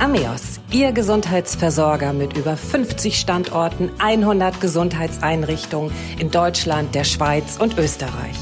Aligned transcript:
Ameos, 0.00 0.60
Ihr 0.72 0.92
Gesundheitsversorger 0.92 2.14
mit 2.14 2.34
über 2.34 2.56
50 2.56 3.20
Standorten, 3.20 3.90
100 3.98 4.58
Gesundheitseinrichtungen 4.58 5.92
in 6.18 6.30
Deutschland, 6.30 6.94
der 6.94 7.04
Schweiz 7.04 7.58
und 7.60 7.76
Österreich. 7.76 8.34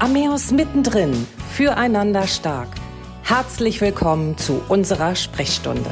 Ameos 0.00 0.50
mittendrin, 0.50 1.14
füreinander 1.52 2.26
stark. 2.26 2.66
Herzlich 3.22 3.80
willkommen 3.80 4.36
zu 4.38 4.60
unserer 4.68 5.14
Sprechstunde. 5.14 5.88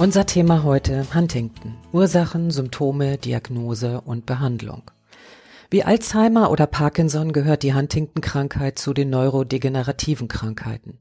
Unser 0.00 0.26
Thema 0.26 0.64
heute 0.64 1.06
Huntington. 1.14 1.76
Ursachen, 1.92 2.50
Symptome, 2.50 3.18
Diagnose 3.18 4.00
und 4.00 4.26
Behandlung. 4.26 4.82
Wie 5.74 5.82
Alzheimer 5.82 6.52
oder 6.52 6.68
Parkinson 6.68 7.32
gehört 7.32 7.64
die 7.64 7.74
Huntington-Krankheit 7.74 8.78
zu 8.78 8.94
den 8.94 9.10
neurodegenerativen 9.10 10.28
Krankheiten. 10.28 11.00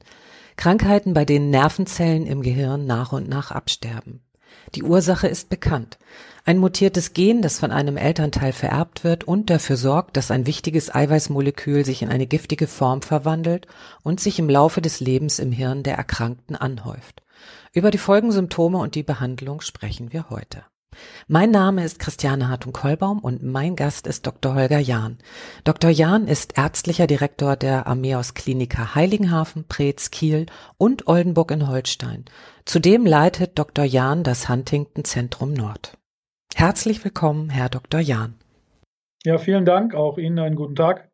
Krankheiten, 0.56 1.14
bei 1.14 1.26
denen 1.26 1.52
Nervenzellen 1.52 2.26
im 2.26 2.42
Gehirn 2.42 2.88
nach 2.88 3.12
und 3.12 3.30
nach 3.30 3.52
absterben. 3.52 4.24
Die 4.74 4.82
Ursache 4.82 5.28
ist 5.28 5.50
bekannt. 5.50 6.00
Ein 6.44 6.58
mutiertes 6.58 7.14
Gen, 7.14 7.44
das 7.44 7.60
von 7.60 7.70
einem 7.70 7.98
Elternteil 7.98 8.52
vererbt 8.52 9.04
wird 9.04 9.26
und 9.26 9.52
dafür 9.52 9.78
sorgt, 9.78 10.18
dass 10.18 10.32
ein 10.32 10.48
wichtiges 10.48 10.92
Eiweißmolekül 10.92 11.86
sich 11.86 12.02
in 12.02 12.10
eine 12.10 12.26
giftige 12.26 12.66
Form 12.66 13.04
verwandelt 13.04 13.68
und 14.02 14.22
sich 14.22 14.40
im 14.40 14.50
Laufe 14.50 14.82
des 14.82 15.00
Lebens 15.00 15.38
im 15.38 15.52
Hirn 15.52 15.84
der 15.84 15.98
Erkrankten 15.98 16.56
anhäuft. 16.56 17.22
Über 17.74 17.92
die 17.92 18.00
Folgensymptome 18.00 18.80
und 18.80 18.96
die 18.96 19.04
Behandlung 19.04 19.62
sprechen 19.62 20.12
wir 20.14 20.32
heute. 20.32 20.64
Mein 21.28 21.52
Name 21.52 21.84
ist 21.84 22.00
Christiane 22.00 22.50
Hartung-Kollbaum 22.50 23.20
und 23.20 23.44
mein 23.44 23.76
Gast 23.76 24.08
ist 24.08 24.26
Dr. 24.28 24.56
Holger 24.56 24.80
Jahn. 24.80 25.18
Dr. 25.64 25.90
Jahn 25.90 26.28
ist 26.28 26.58
ärztlicher 26.58 27.08
Direktor 27.08 27.56
der 27.56 27.88
Ameos 27.88 28.34
Klinika 28.34 28.96
Heiligenhafen, 28.96 29.66
Preetz, 29.68 30.12
Kiel 30.12 30.46
und 30.78 31.08
Oldenburg 31.08 31.52
in 31.52 31.68
Holstein. 31.68 32.26
Zudem 32.66 33.06
leitet 33.06 33.58
Dr. 33.60 33.86
Jahn 33.86 34.24
das 34.24 34.50
Huntington 34.50 35.04
Zentrum 35.04 35.54
Nord. 35.54 35.98
Herzlich 36.56 37.04
willkommen, 37.04 37.50
Herr 37.50 37.70
Dr. 37.70 38.00
Jahn. 38.00 38.36
Ja, 39.24 39.38
vielen 39.38 39.66
Dank. 39.66 39.96
Auch 39.96 40.18
Ihnen 40.18 40.40
einen 40.40 40.56
guten 40.56 40.76
Tag. 40.76 41.10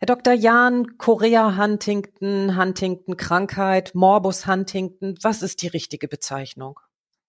Herr 0.00 0.06
Dr. 0.06 0.32
Jahn, 0.32 0.98
Korea 0.98 1.56
Huntington, 1.56 2.56
Huntington 2.56 3.16
Krankheit, 3.16 3.94
Morbus 3.94 4.46
Huntington, 4.46 5.16
was 5.22 5.42
ist 5.42 5.62
die 5.62 5.68
richtige 5.68 6.08
Bezeichnung? 6.08 6.78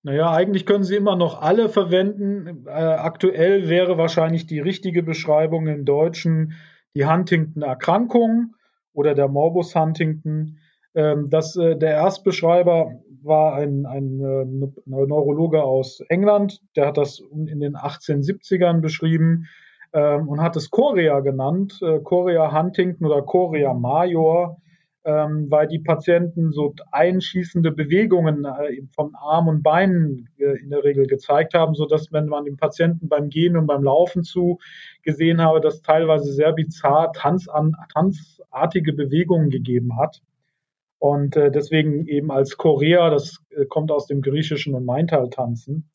Naja, 0.04 0.32
eigentlich 0.32 0.66
können 0.66 0.84
Sie 0.84 0.98
immer 0.98 1.16
noch 1.16 1.42
alle 1.42 1.70
verwenden. 1.70 2.66
Äh, 2.68 2.72
aktuell 2.72 3.70
wäre 3.70 3.98
wahrscheinlich 3.98 4.46
die 4.46 4.60
richtige 4.60 5.02
Beschreibung 5.02 5.68
im 5.68 5.86
Deutschen 5.86 6.54
die 6.94 7.06
Huntington-Erkrankung 7.06 8.56
oder 8.92 9.16
der 9.16 9.30
Morbus 9.30 9.76
Huntington. 9.76 10.60
Ähm, 10.94 11.30
das, 11.30 11.56
äh, 11.56 11.78
der 11.78 11.92
Erstbeschreiber 11.92 13.00
war 13.24 13.56
ein, 13.56 13.86
ein, 13.86 14.20
äh, 14.20 14.70
Neurologe 14.86 15.64
aus 15.64 16.02
England, 16.10 16.62
der 16.76 16.88
hat 16.88 16.98
das 16.98 17.20
in 17.32 17.62
den 17.62 17.78
1870ern 17.78 18.82
beschrieben 18.82 19.48
ähm, 19.94 20.28
und 20.28 20.42
hat 20.42 20.58
es 20.58 20.70
Chorea 20.70 21.22
genannt, 21.22 21.80
äh, 21.82 22.00
Chorea 22.00 22.52
Huntington 22.52 23.08
oder 23.08 23.22
Chorea 23.22 23.74
Major, 23.74 24.58
ähm, 25.06 25.52
weil 25.52 25.68
die 25.68 25.80
Patienten 25.80 26.52
so 26.52 26.74
einschießende 26.92 27.72
Bewegungen 27.72 28.46
äh, 28.46 28.82
von 28.96 29.14
Arm 29.16 29.50
und 29.50 29.62
Beinen 29.62 30.30
äh, 30.38 30.60
in 30.62 30.70
der 30.70 30.84
Regel 30.84 31.08
gezeigt 31.08 31.54
haben, 31.54 31.76
so 31.76 31.86
dass 31.86 32.12
wenn 32.14 32.28
man 32.28 32.46
dem 32.46 32.56
Patienten 32.58 33.10
beim 33.10 33.30
Gehen 33.30 33.58
und 33.58 33.68
beim 33.68 33.84
Laufen 33.84 34.24
zu 34.24 34.60
gesehen 35.02 35.42
habe, 35.42 35.60
dass 35.60 35.82
teilweise 35.82 36.32
sehr 36.32 36.54
bizarr 36.54 37.12
tanzan, 37.12 37.76
tanzartige 37.94 38.94
Bewegungen 38.94 39.50
gegeben 39.50 39.98
hat. 39.98 40.22
Und 41.00 41.36
äh, 41.36 41.52
deswegen 41.52 42.08
eben 42.08 42.32
als 42.32 42.56
Chorea, 42.56 43.10
das 43.10 43.44
äh, 43.50 43.66
kommt 43.66 43.92
aus 43.92 44.08
dem 44.08 44.22
Griechischen 44.22 44.74
und 44.74 44.86
meint 44.86 45.12
halt 45.12 45.34
tanzen. 45.34 45.90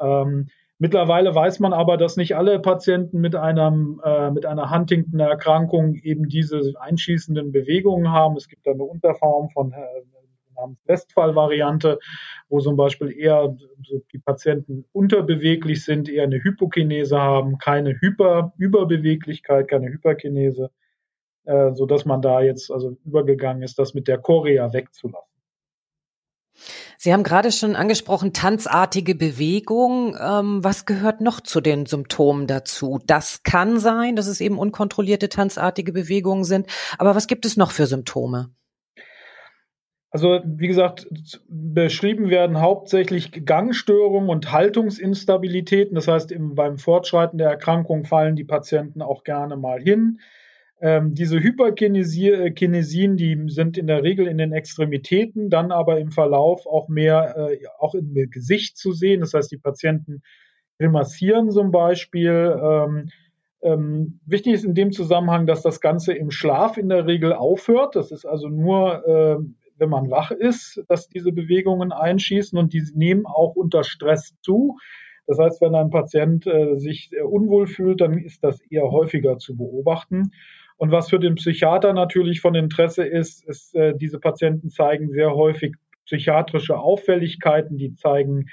Ähm, 0.00 0.48
Mittlerweile 0.80 1.34
weiß 1.34 1.58
man 1.58 1.72
aber, 1.72 1.96
dass 1.96 2.16
nicht 2.16 2.36
alle 2.36 2.60
Patienten 2.60 3.20
mit, 3.20 3.34
einem, 3.34 4.00
äh, 4.04 4.30
mit 4.30 4.46
einer 4.46 4.70
Huntington-Erkrankung 4.70 5.96
eben 5.96 6.28
diese 6.28 6.72
einschießenden 6.78 7.50
Bewegungen 7.50 8.12
haben. 8.12 8.36
Es 8.36 8.48
gibt 8.48 8.66
eine 8.68 8.84
Unterform 8.84 9.50
von 9.50 9.72
äh, 9.72 9.76
namens 10.54 10.78
Westphal-Variante, 10.86 11.98
wo 12.48 12.60
zum 12.60 12.76
Beispiel 12.76 13.10
eher 13.10 13.56
die 14.12 14.18
Patienten 14.18 14.84
unterbeweglich 14.92 15.84
sind, 15.84 16.08
eher 16.08 16.24
eine 16.24 16.42
Hypokinese 16.42 17.18
haben, 17.18 17.58
keine 17.58 18.00
Hyper 18.00 18.52
Überbeweglichkeit, 18.58 19.68
keine 19.68 19.88
Hyperkinese, 19.88 20.70
äh, 21.44 21.72
so 21.72 21.86
dass 21.86 22.04
man 22.04 22.22
da 22.22 22.40
jetzt 22.40 22.70
also 22.70 22.96
übergegangen 23.04 23.62
ist, 23.62 23.78
das 23.78 23.94
mit 23.94 24.08
der 24.08 24.18
Chorea 24.18 24.72
wegzulassen. 24.72 25.27
Sie 26.96 27.12
haben 27.12 27.22
gerade 27.22 27.52
schon 27.52 27.76
angesprochen, 27.76 28.32
tanzartige 28.32 29.14
Bewegung. 29.14 30.16
Ähm, 30.20 30.62
was 30.62 30.86
gehört 30.86 31.20
noch 31.20 31.40
zu 31.40 31.60
den 31.60 31.86
Symptomen 31.86 32.46
dazu? 32.46 32.98
Das 33.06 33.42
kann 33.42 33.78
sein, 33.78 34.16
dass 34.16 34.26
es 34.26 34.40
eben 34.40 34.58
unkontrollierte 34.58 35.28
tanzartige 35.28 35.92
Bewegungen 35.92 36.44
sind. 36.44 36.66
Aber 36.98 37.14
was 37.14 37.26
gibt 37.26 37.46
es 37.46 37.56
noch 37.56 37.70
für 37.70 37.86
Symptome? 37.86 38.50
Also 40.10 40.40
wie 40.44 40.68
gesagt, 40.68 41.06
beschrieben 41.48 42.30
werden 42.30 42.60
hauptsächlich 42.60 43.44
Gangstörungen 43.44 44.30
und 44.30 44.52
Haltungsinstabilitäten. 44.52 45.94
Das 45.94 46.08
heißt, 46.08 46.32
im, 46.32 46.54
beim 46.54 46.78
Fortschreiten 46.78 47.38
der 47.38 47.50
Erkrankung 47.50 48.04
fallen 48.04 48.34
die 48.34 48.44
Patienten 48.44 49.02
auch 49.02 49.22
gerne 49.22 49.56
mal 49.56 49.80
hin. 49.80 50.20
Ähm, 50.80 51.14
diese 51.14 51.40
Hyperkinesien, 51.40 53.16
die 53.16 53.44
sind 53.48 53.76
in 53.76 53.88
der 53.88 54.04
Regel 54.04 54.28
in 54.28 54.38
den 54.38 54.52
Extremitäten, 54.52 55.50
dann 55.50 55.72
aber 55.72 55.98
im 55.98 56.12
Verlauf 56.12 56.66
auch 56.66 56.88
mehr 56.88 57.36
äh, 57.36 57.58
auch 57.78 57.94
im 57.94 58.14
Gesicht 58.30 58.76
zu 58.76 58.92
sehen. 58.92 59.20
Das 59.20 59.34
heißt, 59.34 59.50
die 59.50 59.58
Patienten 59.58 60.22
grimassieren 60.78 61.50
zum 61.50 61.72
Beispiel. 61.72 62.56
Ähm, 62.62 63.10
ähm, 63.60 64.20
wichtig 64.24 64.54
ist 64.54 64.64
in 64.64 64.74
dem 64.74 64.92
Zusammenhang, 64.92 65.46
dass 65.46 65.62
das 65.62 65.80
Ganze 65.80 66.12
im 66.12 66.30
Schlaf 66.30 66.76
in 66.76 66.88
der 66.88 67.06
Regel 67.06 67.32
aufhört. 67.32 67.96
Das 67.96 68.12
ist 68.12 68.24
also 68.24 68.48
nur, 68.48 69.06
äh, 69.06 69.38
wenn 69.78 69.90
man 69.90 70.10
wach 70.10 70.30
ist, 70.30 70.82
dass 70.88 71.08
diese 71.08 71.32
Bewegungen 71.32 71.90
einschießen 71.90 72.56
und 72.56 72.72
die 72.72 72.84
nehmen 72.94 73.26
auch 73.26 73.56
unter 73.56 73.82
Stress 73.82 74.34
zu. 74.42 74.76
Das 75.26 75.38
heißt, 75.38 75.60
wenn 75.60 75.74
ein 75.74 75.90
Patient 75.90 76.46
äh, 76.46 76.78
sich 76.78 77.10
unwohl 77.22 77.66
fühlt, 77.66 78.00
dann 78.00 78.16
ist 78.16 78.44
das 78.44 78.60
eher 78.70 78.90
häufiger 78.90 79.38
zu 79.38 79.56
beobachten. 79.56 80.30
Und 80.78 80.92
was 80.92 81.10
für 81.10 81.18
den 81.18 81.34
Psychiater 81.34 81.92
natürlich 81.92 82.40
von 82.40 82.54
Interesse 82.54 83.04
ist, 83.04 83.44
ist, 83.46 83.74
äh, 83.74 83.94
diese 83.96 84.18
Patienten 84.18 84.70
zeigen 84.70 85.10
sehr 85.10 85.34
häufig 85.34 85.74
psychiatrische 86.06 86.78
Auffälligkeiten, 86.78 87.76
die 87.76 87.94
zeigen 87.94 88.46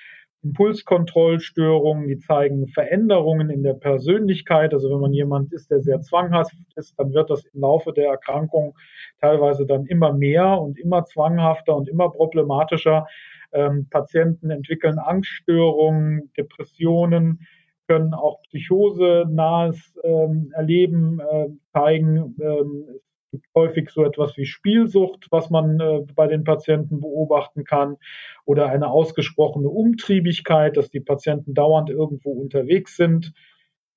Impulskontrollstörungen, 0.43 2.07
die 2.07 2.19
zeigen 2.19 2.67
Veränderungen 2.67 3.49
in 3.49 3.63
der 3.63 3.73
Persönlichkeit. 3.73 4.73
Also 4.73 4.91
wenn 4.91 4.99
man 4.99 5.13
jemand 5.13 5.53
ist, 5.53 5.71
der 5.71 5.81
sehr 5.81 6.01
zwanghaft 6.01 6.53
ist, 6.75 6.99
dann 6.99 7.13
wird 7.13 7.29
das 7.29 7.45
im 7.45 7.61
Laufe 7.61 7.93
der 7.93 8.09
Erkrankung 8.09 8.75
teilweise 9.21 9.65
dann 9.65 9.85
immer 9.85 10.13
mehr 10.13 10.59
und 10.59 10.77
immer 10.77 11.05
zwanghafter 11.05 11.75
und 11.75 11.89
immer 11.89 12.09
problematischer. 12.11 13.07
Ähm, 13.53 13.87
Patienten 13.89 14.51
entwickeln 14.51 14.99
Angststörungen, 14.99 16.31
Depressionen, 16.37 17.47
können 17.87 18.13
auch 18.13 18.41
psychosenahes 18.43 19.97
ähm, 20.03 20.51
Erleben 20.55 21.19
äh, 21.19 21.49
zeigen. 21.73 22.35
Ähm, 22.41 22.85
es 22.87 23.31
gibt 23.31 23.47
häufig 23.55 23.89
so 23.89 24.03
etwas 24.03 24.37
wie 24.37 24.45
Spielsucht, 24.45 25.27
was 25.29 25.49
man 25.49 25.79
äh, 25.79 26.01
bei 26.15 26.27
den 26.27 26.43
Patienten 26.43 27.01
beobachten 27.01 27.63
kann, 27.63 27.97
oder 28.45 28.67
eine 28.67 28.89
ausgesprochene 28.89 29.69
Umtriebigkeit, 29.69 30.77
dass 30.77 30.89
die 30.89 30.99
Patienten 30.99 31.53
dauernd 31.53 31.89
irgendwo 31.89 32.31
unterwegs 32.31 32.95
sind. 32.95 33.33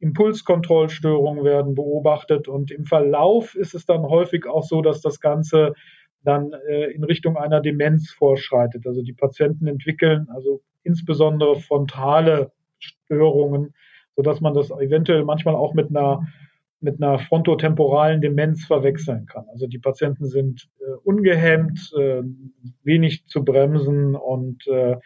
Impulskontrollstörungen 0.01 1.45
werden 1.45 1.75
beobachtet 1.75 2.47
und 2.47 2.71
im 2.71 2.85
Verlauf 2.85 3.55
ist 3.57 3.75
es 3.75 3.85
dann 3.85 4.03
häufig 4.03 4.47
auch 4.47 4.63
so, 4.63 4.81
dass 4.81 5.01
das 5.01 5.21
Ganze 5.21 5.75
dann 6.23 6.53
äh, 6.69 6.91
in 6.93 7.05
Richtung 7.05 7.37
einer 7.37 7.61
Demenz 7.61 8.11
vorschreitet. 8.11 8.87
Also 8.87 9.03
die 9.03 9.13
Patienten 9.13 9.67
entwickeln 9.67 10.29
also 10.33 10.63
insbesondere 10.83 11.57
frontale 11.57 12.53
Störungen, 12.79 13.75
sodass 14.19 14.41
man 14.41 14.53
das 14.53 14.73
eventuell 14.73 15.25
manchmal 15.25 15.55
auch 15.55 15.75
mit 15.75 15.91
einer 15.91 16.27
mit 16.81 17.03
einer 17.03 17.19
frontotemporalen 17.19 18.21
Demenz 18.21 18.65
verwechseln 18.65 19.27
kann. 19.27 19.45
Also 19.49 19.67
die 19.67 19.79
Patienten 19.79 20.27
sind 20.27 20.69
äh, 20.81 20.91
ungehemmt, 21.05 21.93
äh, 21.97 22.23
wenig 22.85 23.27
zu 23.27 23.45
bremsen 23.45 24.15
und 24.15 24.67
äh, 24.69 24.97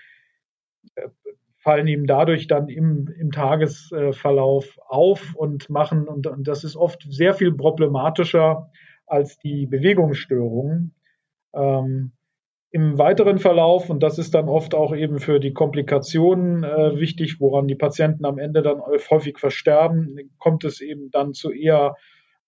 fallen 1.57 1.87
ihm 1.87 2.07
dadurch 2.07 2.47
dann 2.47 2.69
im, 2.69 3.09
im 3.19 3.31
Tagesverlauf 3.33 4.79
auf 4.87 5.35
und 5.35 5.71
machen, 5.71 6.09
und, 6.09 6.27
und 6.27 6.49
das 6.49 6.65
ist 6.65 6.77
oft 6.77 7.07
sehr 7.11 7.35
viel 7.35 7.55
problematischer 7.55 8.71
als 9.07 9.39
die 9.39 9.67
Bewegungsstörungen. 9.67 10.95
Ähm, 11.55 12.13
im 12.73 12.97
weiteren 12.97 13.39
Verlauf, 13.39 13.91
und 13.91 14.03
das 14.03 14.19
ist 14.19 14.35
dann 14.35 14.49
oft 14.49 14.75
auch 14.75 14.97
eben 14.97 15.19
für 15.19 15.39
die 15.41 15.53
Komplikationen 15.53 16.65
äh, 16.65 16.99
wichtig, 16.99 17.39
woran 17.39 17.69
die 17.69 17.75
Patienten 17.75 18.25
am 18.25 18.39
Ende 18.39 18.63
dann 18.63 18.81
häufig 19.11 19.39
versterben, 19.39 20.17
kommt 20.39 20.65
es 20.65 20.81
eben 20.81 21.11
dann 21.11 21.35
zu 21.35 21.51
eher 21.51 21.97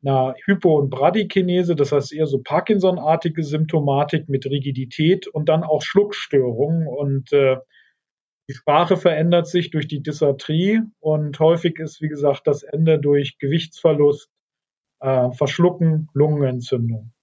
einer 0.02 0.34
Hypo- 0.44 0.78
und 0.78 0.90
Bradykinese, 0.90 1.76
das 1.76 1.92
heißt 1.92 2.12
eher 2.12 2.26
so 2.26 2.40
Parkinson-artige 2.42 3.42
Symptomatik 3.42 4.28
mit 4.28 4.46
Rigidität 4.46 5.26
und 5.26 5.48
dann 5.48 5.62
auch 5.62 5.82
Schluckstörungen. 5.82 6.86
Und 6.86 7.32
äh, 7.32 7.56
die 8.48 8.54
Sprache 8.54 8.96
verändert 8.96 9.46
sich 9.46 9.70
durch 9.70 9.88
die 9.88 10.02
Dysarthrie 10.02 10.80
und 11.00 11.38
häufig 11.38 11.78
ist, 11.78 12.02
wie 12.02 12.08
gesagt, 12.08 12.46
das 12.46 12.62
Ende 12.62 12.98
durch 12.98 13.38
Gewichtsverlust, 13.38 14.30
äh, 15.00 15.30
Verschlucken, 15.32 16.08
Lungenentzündung. 16.12 17.13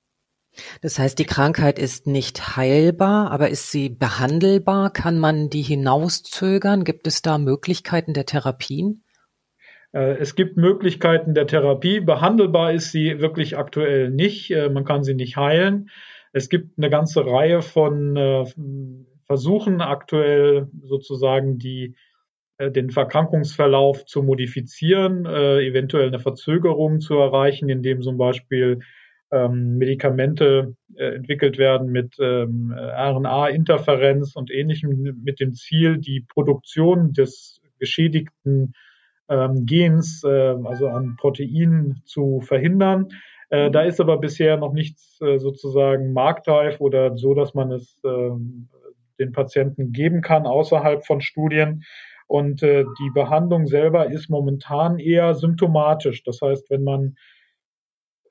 Das 0.82 1.00
heißt, 1.00 1.18
die 1.18 1.26
Krankheit 1.26 1.80
ist 1.80 2.08
nicht 2.08 2.58
heilbar, 2.58 3.32
aber 3.32 3.50
ist 3.50 3.72
sie 3.72 3.90
behandelbar? 3.90 4.92
Kann 4.92 5.18
man 5.18 5.50
die 5.50 5.62
hinauszögern? 5.62 6.84
Gibt 6.84 7.08
es 7.08 7.22
da 7.22 7.38
Möglichkeiten 7.38 8.14
der 8.14 8.26
Therapien? 8.26 9.04
Äh, 9.94 10.18
es 10.18 10.36
gibt 10.36 10.58
Möglichkeiten 10.58 11.34
der 11.34 11.48
Therapie. 11.48 12.00
Behandelbar 12.00 12.74
ist 12.74 12.92
sie 12.92 13.20
wirklich 13.20 13.58
aktuell 13.58 14.10
nicht. 14.10 14.52
Äh, 14.52 14.70
man 14.70 14.86
kann 14.86 15.04
sie 15.04 15.14
nicht 15.14 15.38
heilen. 15.38 15.90
Es 16.34 16.50
gibt 16.50 16.78
eine 16.78 16.90
ganze 16.90 17.26
Reihe 17.26 17.62
von 17.62 18.16
äh, 18.16 18.46
Versuchen 19.26 19.82
aktuell 19.82 20.70
sozusagen 20.84 21.58
die 21.58 21.96
den 22.60 22.92
Verkrankungsverlauf 22.92 24.06
zu 24.06 24.22
modifizieren, 24.22 25.26
eventuell 25.26 26.10
eine 26.10 26.20
Verzögerung 26.20 27.00
zu 27.00 27.16
erreichen, 27.16 27.70
indem 27.70 28.04
zum 28.04 28.18
Beispiel 28.18 28.82
ähm, 29.32 29.78
Medikamente 29.78 30.76
entwickelt 30.96 31.58
werden 31.58 31.92
mit 31.92 32.16
ähm, 32.20 32.74
RNA-Interferenz 32.74 34.36
und 34.36 34.52
ähnlichem 34.52 35.22
mit 35.24 35.40
dem 35.40 35.54
Ziel, 35.54 35.98
die 35.98 36.22
Produktion 36.22 37.14
des 37.14 37.62
geschädigten 37.80 38.74
ähm, 39.30 39.66
Gens, 39.66 40.24
äh, 40.24 40.56
also 40.64 40.88
an 40.88 41.16
Proteinen 41.18 42.02
zu 42.06 42.42
verhindern. 42.42 43.08
Äh, 43.50 43.72
da 43.72 43.82
ist 43.82 44.00
aber 44.00 44.18
bisher 44.18 44.58
noch 44.58 44.74
nichts 44.74 45.20
äh, 45.22 45.38
sozusagen 45.40 46.14
marktreif 46.14 46.80
oder 46.80 47.18
so, 47.18 47.34
dass 47.34 47.54
man 47.54 47.72
es 47.72 48.00
äh, 48.04 48.32
den 49.20 49.32
Patienten 49.32 49.92
geben 49.92 50.22
kann 50.22 50.46
außerhalb 50.46 51.06
von 51.06 51.22
Studien. 51.22 51.84
Und 52.28 52.64
äh, 52.64 52.86
die 53.00 53.10
Behandlung 53.14 53.68
selber 53.68 54.10
ist 54.10 54.30
momentan 54.30 55.00
eher 55.00 55.36
symptomatisch. 55.36 56.24
Das 56.24 56.40
heißt, 56.42 56.70
wenn 56.70 56.84
man 56.84 57.16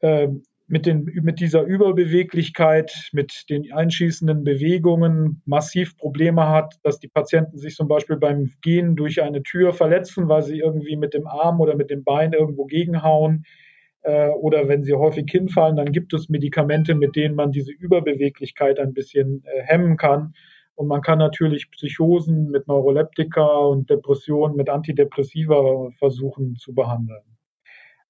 äh, 0.01 0.29
mit, 0.71 0.87
den, 0.87 1.05
mit 1.23 1.41
dieser 1.41 1.63
Überbeweglichkeit, 1.65 3.11
mit 3.13 3.51
den 3.51 3.73
einschießenden 3.73 4.45
Bewegungen 4.45 5.43
massiv 5.45 5.97
Probleme 5.97 6.49
hat, 6.49 6.77
dass 6.85 7.01
die 7.01 7.09
Patienten 7.09 7.59
sich 7.59 7.75
zum 7.75 7.89
Beispiel 7.89 8.17
beim 8.17 8.53
Gehen 8.63 8.95
durch 8.95 9.21
eine 9.21 9.43
Tür 9.43 9.73
verletzen, 9.73 10.29
weil 10.29 10.43
sie 10.43 10.61
irgendwie 10.61 10.97
mit 10.97 11.13
dem 11.13 11.27
Arm 11.27 11.61
oder 11.61 11.75
mit 11.75 11.91
dem 11.91 12.05
Bein 12.05 12.33
irgendwo 12.33 12.67
gegenhauen. 12.67 13.45
Äh, 14.03 14.29
oder 14.29 14.69
wenn 14.69 14.85
sie 14.85 14.95
häufig 14.95 15.27
hinfallen, 15.29 15.77
dann 15.77 15.91
gibt 15.91 16.15
es 16.15 16.29
Medikamente, 16.29 16.95
mit 16.95 17.17
denen 17.17 17.35
man 17.35 17.51
diese 17.51 17.73
Überbeweglichkeit 17.73 18.79
ein 18.79 18.95
bisschen 18.95 19.43
äh, 19.47 19.63
hemmen 19.63 19.97
kann. 19.97 20.35
Und 20.77 20.87
man 20.87 21.03
kann 21.03 21.19
natürlich 21.19 21.69
Psychosen 21.73 22.49
mit 22.49 22.69
Neuroleptika 22.69 23.45
und 23.45 23.91
Depressionen 23.91 24.57
mit 24.57 24.69
Antidepressiva 24.69 25.91
versuchen 25.99 26.55
zu 26.55 26.73
behandeln. 26.75 27.30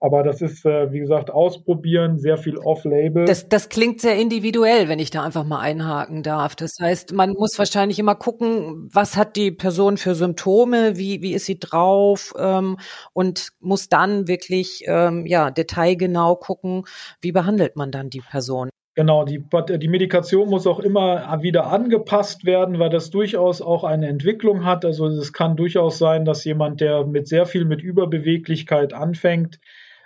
Aber 0.03 0.23
das 0.23 0.41
ist, 0.41 0.65
äh, 0.65 0.91
wie 0.93 0.99
gesagt, 0.99 1.31
ausprobieren, 1.31 2.19
sehr 2.19 2.39
viel 2.39 2.57
off-label. 2.57 3.27
Das, 3.27 3.51
das 3.51 3.69
klingt 3.69 4.01
sehr 4.01 4.17
individuell, 4.17 4.89
wenn 4.89 4.99
ich 4.99 5.11
da 5.11 5.23
einfach 5.23 5.45
mal 5.45 5.61
einhaken 5.61 6.23
darf. 6.23 6.57
Das 6.57 6.77
heißt, 6.81 7.13
man 7.13 7.35
muss 7.35 7.59
wahrscheinlich 7.59 7.99
immer 7.99 8.15
gucken, 8.15 8.89
was 8.91 9.19
hat 9.19 9.37
die 9.37 9.51
Person 9.51 9.99
für 9.99 10.15
Symptome, 10.15 10.97
wie, 10.97 11.21
wie 11.21 11.35
ist 11.35 11.45
sie 11.45 11.59
drauf 11.59 12.33
ähm, 12.39 12.79
und 13.13 13.51
muss 13.61 13.91
dann 13.91 14.27
wirklich 14.27 14.85
ähm, 14.87 15.27
ja, 15.27 15.51
detailgenau 15.51 16.35
gucken, 16.37 16.85
wie 17.21 17.33
behandelt 17.33 17.77
man 17.77 17.91
dann 17.91 18.09
die 18.09 18.23
Person. 18.23 18.71
Genau, 18.95 19.25
die, 19.25 19.43
die 19.79 19.89
Medikation 19.89 20.49
muss 20.49 20.67
auch 20.67 20.81
immer 20.81 21.43
wieder 21.43 21.67
angepasst 21.67 22.45
werden, 22.45 22.79
weil 22.79 22.91
das 22.91 23.11
durchaus 23.11 23.63
auch 23.63 23.85
eine 23.85 24.09
Entwicklung 24.09 24.65
hat. 24.65 24.85
Also 24.85 25.07
es 25.07 25.33
kann 25.33 25.57
durchaus 25.57 25.99
sein, 25.99 26.25
dass 26.25 26.45
jemand, 26.45 26.81
der 26.81 27.07
mit 27.07 27.29
sehr 27.29 27.47
viel 27.47 27.65
mit 27.65 27.83
Überbeweglichkeit 27.83 28.93
anfängt, 28.93 29.61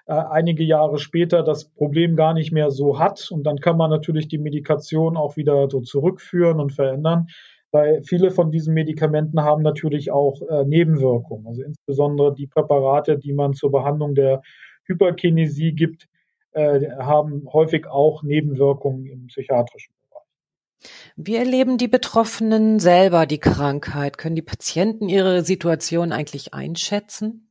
äh, 0.07 0.13
einige 0.13 0.65
Jahre 0.65 0.99
später 0.99 1.43
das 1.43 1.65
Problem 1.65 2.15
gar 2.17 2.35
nicht 2.35 2.53
mehr 2.53 2.71
so 2.71 2.99
hat. 2.99 3.31
Und 3.31 3.45
dann 3.45 3.59
kann 3.61 3.77
man 3.77 3.91
natürlich 3.91 4.29
die 4.29 4.39
Medikation 4.39 5.17
auch 5.17 5.37
wieder 5.37 5.69
so 5.71 5.81
zurückführen 5.81 6.61
und 6.61 6.73
verändern, 6.73 7.29
weil 7.71 8.03
viele 8.03 8.31
von 8.31 8.51
diesen 8.51 8.75
Medikamenten 8.75 9.41
haben 9.41 9.63
natürlich 9.63 10.11
auch 10.11 10.43
äh, 10.43 10.65
Nebenwirkungen. 10.65 11.47
Also 11.47 11.63
insbesondere 11.63 12.35
die 12.35 12.47
Präparate, 12.47 13.19
die 13.19 13.33
man 13.33 13.55
zur 13.55 13.73
Behandlung 13.73 14.15
der 14.15 14.43
Hyperkinesie 14.85 15.73
gibt, 15.73 16.07
äh, 16.53 16.89
haben 16.99 17.49
häufig 17.53 17.87
auch 17.87 18.23
Nebenwirkungen 18.23 19.07
im 19.07 19.27
psychiatrischen 19.29 19.95
Bereich. 20.09 20.93
Wie 21.17 21.37
erleben 21.37 21.79
die 21.79 21.89
Betroffenen 21.89 22.79
selber 22.79 23.27
die 23.27 23.41
Krankheit? 23.41 24.19
Können 24.19 24.37
die 24.37 24.43
Patienten 24.43 25.09
ihre 25.09 25.43
Situation 25.43 26.13
eigentlich 26.13 26.53
einschätzen? 26.53 27.44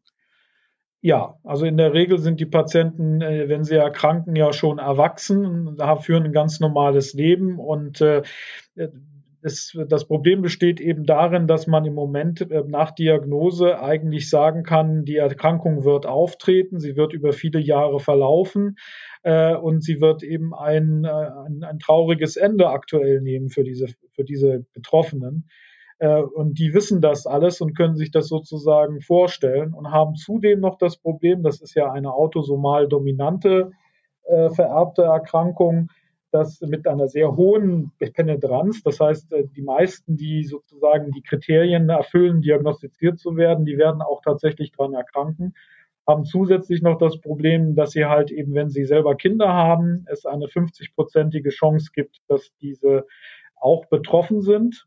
Ja, 1.05 1.37
also 1.43 1.65
in 1.65 1.75
der 1.75 1.93
Regel 1.93 2.17
sind 2.17 2.39
die 2.39 2.45
Patienten, 2.45 3.19
äh, 3.19 3.49
wenn 3.49 3.65
sie 3.65 3.75
erkranken, 3.75 4.37
ja 4.37 4.53
schon 4.53 4.79
erwachsen, 4.79 5.77
führen 5.99 6.23
ein 6.23 6.31
ganz 6.31 6.61
normales 6.61 7.13
Leben 7.13 7.59
und 7.59 7.99
äh, 7.99 8.21
es, 9.41 9.77
das 9.89 10.07
Problem 10.07 10.41
besteht 10.41 10.79
eben 10.79 11.03
darin, 11.05 11.45
dass 11.45 11.67
man 11.67 11.83
im 11.83 11.93
Moment 11.93 12.49
äh, 12.49 12.63
nach 12.65 12.91
Diagnose 12.91 13.81
eigentlich 13.81 14.29
sagen 14.29 14.63
kann, 14.63 15.03
die 15.03 15.17
Erkrankung 15.17 15.83
wird 15.83 16.05
auftreten, 16.05 16.79
sie 16.79 16.95
wird 16.95 17.11
über 17.11 17.33
viele 17.33 17.59
Jahre 17.59 17.99
verlaufen 17.99 18.77
äh, 19.23 19.53
und 19.55 19.83
sie 19.83 19.99
wird 19.99 20.23
eben 20.23 20.55
ein, 20.55 21.05
ein, 21.05 21.65
ein 21.65 21.79
trauriges 21.79 22.37
Ende 22.37 22.69
aktuell 22.69 23.19
nehmen 23.19 23.49
für 23.49 23.65
diese, 23.65 23.87
für 24.13 24.23
diese 24.23 24.65
Betroffenen. 24.73 25.49
Äh, 26.03 26.21
und 26.21 26.59
die 26.59 26.73
wissen 26.73 26.99
das 26.99 27.25
alles 27.25 27.61
und 27.61 27.77
können 27.77 27.95
sich 27.95 28.11
das 28.11 28.27
sozusagen 28.27 28.99
vorstellen 28.99 29.73
und 29.73 29.89
haben 29.91 30.15
zudem 30.15 30.59
noch 30.59 30.77
das 30.77 30.97
Problem, 30.97 31.43
das 31.43 31.61
ist 31.61 31.75
ja 31.75 31.93
eine 31.93 32.13
autosomal 32.13 32.89
dominante 32.89 33.71
äh, 34.25 34.49
vererbte 34.49 35.03
Erkrankung, 35.03 35.87
dass 36.31 36.59
mit 36.59 36.87
einer 36.87 37.07
sehr 37.07 37.37
hohen 37.37 37.93
Penetranz, 37.99 38.83
das 38.83 38.99
heißt, 38.99 39.31
äh, 39.31 39.45
die 39.55 39.61
meisten, 39.61 40.17
die 40.17 40.43
sozusagen 40.43 41.11
die 41.13 41.21
Kriterien 41.21 41.87
erfüllen, 41.87 42.41
diagnostiziert 42.41 43.17
zu 43.17 43.37
werden, 43.37 43.63
die 43.63 43.77
werden 43.77 44.01
auch 44.01 44.21
tatsächlich 44.21 44.73
daran 44.73 44.95
erkranken, 44.95 45.53
haben 46.05 46.25
zusätzlich 46.25 46.81
noch 46.81 46.97
das 46.97 47.21
Problem, 47.21 47.75
dass 47.75 47.91
sie 47.91 48.03
halt 48.03 48.29
eben, 48.29 48.53
wenn 48.55 48.69
sie 48.69 48.83
selber 48.83 49.15
Kinder 49.15 49.53
haben, 49.53 50.05
es 50.07 50.25
eine 50.25 50.47
50-prozentige 50.47 51.51
Chance 51.51 51.91
gibt, 51.93 52.17
dass 52.27 52.51
diese 52.59 53.05
auch 53.55 53.85
betroffen 53.85 54.41
sind 54.41 54.85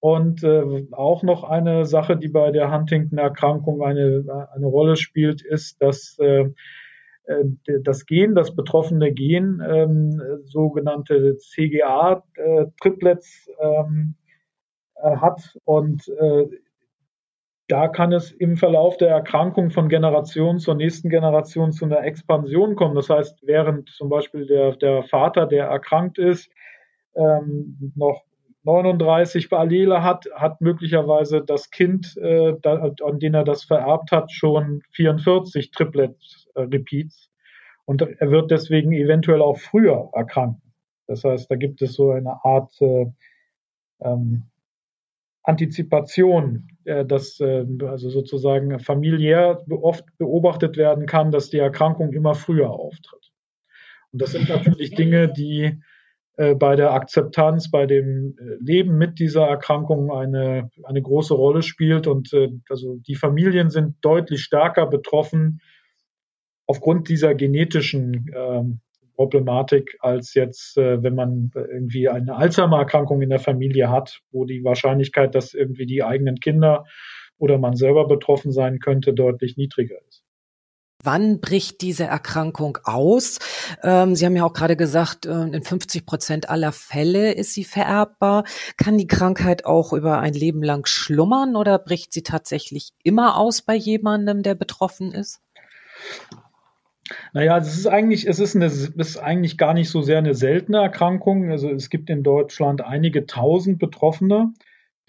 und 0.00 0.42
äh, 0.42 0.86
auch 0.92 1.22
noch 1.22 1.44
eine 1.44 1.84
Sache, 1.84 2.16
die 2.16 2.28
bei 2.28 2.50
der 2.50 2.72
Huntington-Erkrankung 2.72 3.82
eine, 3.82 4.48
eine 4.54 4.66
Rolle 4.66 4.96
spielt, 4.96 5.42
ist, 5.42 5.82
dass 5.82 6.18
äh, 6.18 6.46
äh 7.26 7.44
das 7.82 8.06
Gen, 8.06 8.34
das 8.34 8.56
betroffene 8.56 9.12
Gen, 9.12 9.62
ähm, 9.66 10.22
sogenannte 10.44 11.36
CGA-Triplets 11.36 13.50
ähm, 13.60 14.14
äh, 14.96 15.16
hat. 15.16 15.58
Und 15.64 16.08
äh, 16.08 16.46
da 17.68 17.88
kann 17.88 18.12
es 18.12 18.32
im 18.32 18.56
Verlauf 18.56 18.96
der 18.96 19.10
Erkrankung 19.10 19.70
von 19.70 19.90
Generation 19.90 20.58
zur 20.58 20.76
nächsten 20.76 21.10
Generation 21.10 21.72
zu 21.72 21.84
einer 21.84 22.04
Expansion 22.04 22.74
kommen. 22.74 22.94
Das 22.94 23.10
heißt, 23.10 23.46
während 23.46 23.90
zum 23.90 24.08
Beispiel 24.08 24.46
der, 24.46 24.76
der 24.76 25.02
Vater, 25.04 25.44
der 25.46 25.66
erkrankt 25.66 26.16
ist, 26.18 26.50
ähm, 27.14 27.92
noch 27.96 28.24
39 28.62 29.52
Allele 29.52 30.02
hat, 30.02 30.26
hat 30.34 30.60
möglicherweise 30.60 31.42
das 31.42 31.70
Kind, 31.70 32.16
äh, 32.18 32.54
da, 32.60 32.92
an 33.02 33.18
den 33.18 33.34
er 33.34 33.44
das 33.44 33.64
vererbt 33.64 34.12
hat, 34.12 34.30
schon 34.32 34.82
44 34.92 35.70
Triplet-Repeats. 35.70 37.30
Und 37.86 38.02
er 38.02 38.30
wird 38.30 38.50
deswegen 38.50 38.92
eventuell 38.92 39.42
auch 39.42 39.58
früher 39.58 40.10
erkranken. 40.12 40.62
Das 41.06 41.24
heißt, 41.24 41.50
da 41.50 41.56
gibt 41.56 41.82
es 41.82 41.94
so 41.94 42.10
eine 42.10 42.44
Art 42.44 42.70
äh, 42.80 43.06
ähm, 44.00 44.44
Antizipation, 45.42 46.68
äh, 46.84 47.04
dass 47.04 47.40
äh, 47.40 47.64
also 47.82 48.10
sozusagen 48.10 48.78
familiär 48.78 49.64
oft 49.70 50.04
beobachtet 50.18 50.76
werden 50.76 51.06
kann, 51.06 51.32
dass 51.32 51.50
die 51.50 51.58
Erkrankung 51.58 52.12
immer 52.12 52.34
früher 52.34 52.70
auftritt. 52.70 53.32
Und 54.12 54.22
das 54.22 54.32
sind 54.32 54.48
natürlich 54.48 54.94
Dinge, 54.94 55.28
die 55.32 55.80
bei 56.36 56.76
der 56.76 56.92
Akzeptanz, 56.92 57.70
bei 57.70 57.86
dem 57.86 58.36
äh, 58.38 58.56
Leben 58.60 58.96
mit 58.96 59.18
dieser 59.18 59.46
Erkrankung 59.46 60.10
eine, 60.10 60.70
eine 60.84 61.02
große 61.02 61.34
Rolle 61.34 61.62
spielt. 61.62 62.06
Und 62.06 62.32
äh, 62.32 62.48
also 62.68 62.96
die 63.06 63.14
Familien 63.14 63.70
sind 63.70 63.96
deutlich 64.00 64.42
stärker 64.42 64.86
betroffen 64.86 65.60
aufgrund 66.66 67.08
dieser 67.08 67.34
genetischen 67.34 68.30
ähm, 68.34 68.80
Problematik 69.16 69.98
als 70.00 70.32
jetzt, 70.34 70.78
äh, 70.78 71.02
wenn 71.02 71.14
man 71.14 71.50
irgendwie 71.54 72.08
eine 72.08 72.36
Alzheimer-Erkrankung 72.36 73.20
in 73.20 73.28
der 73.28 73.38
Familie 73.38 73.90
hat, 73.90 74.20
wo 74.30 74.46
die 74.46 74.64
Wahrscheinlichkeit, 74.64 75.34
dass 75.34 75.52
irgendwie 75.52 75.84
die 75.84 76.02
eigenen 76.02 76.36
Kinder 76.36 76.86
oder 77.36 77.58
man 77.58 77.74
selber 77.74 78.06
betroffen 78.06 78.52
sein 78.52 78.78
könnte, 78.78 79.12
deutlich 79.12 79.56
niedriger 79.56 79.96
ist. 80.08 80.19
Wann 81.02 81.40
bricht 81.40 81.80
diese 81.80 82.04
Erkrankung 82.04 82.78
aus? 82.84 83.38
Ähm, 83.82 84.14
sie 84.14 84.26
haben 84.26 84.36
ja 84.36 84.44
auch 84.44 84.52
gerade 84.52 84.76
gesagt, 84.76 85.26
äh, 85.26 85.30
in 85.30 85.62
50 85.62 86.04
Prozent 86.04 86.50
aller 86.50 86.72
Fälle 86.72 87.32
ist 87.32 87.54
sie 87.54 87.64
vererbbar. 87.64 88.44
Kann 88.76 88.98
die 88.98 89.06
Krankheit 89.06 89.64
auch 89.64 89.92
über 89.92 90.18
ein 90.18 90.34
Leben 90.34 90.62
lang 90.62 90.86
schlummern 90.86 91.56
oder 91.56 91.78
bricht 91.78 92.12
sie 92.12 92.22
tatsächlich 92.22 92.90
immer 93.02 93.36
aus 93.36 93.62
bei 93.62 93.74
jemandem, 93.74 94.42
der 94.42 94.54
betroffen 94.54 95.12
ist? 95.12 95.40
Naja, 97.32 97.58
es 97.58 97.76
ist 97.76 97.86
eigentlich, 97.86 98.28
es 98.28 98.38
ist, 98.38 98.54
eine, 98.54 98.66
es 98.66 98.88
ist 98.88 99.16
eigentlich 99.16 99.58
gar 99.58 99.74
nicht 99.74 99.90
so 99.90 100.02
sehr 100.02 100.18
eine 100.18 100.34
seltene 100.34 100.78
Erkrankung. 100.78 101.50
Also 101.50 101.70
es 101.70 101.90
gibt 101.90 102.10
in 102.10 102.22
Deutschland 102.22 102.82
einige 102.82 103.26
tausend 103.26 103.78
Betroffene. 103.78 104.52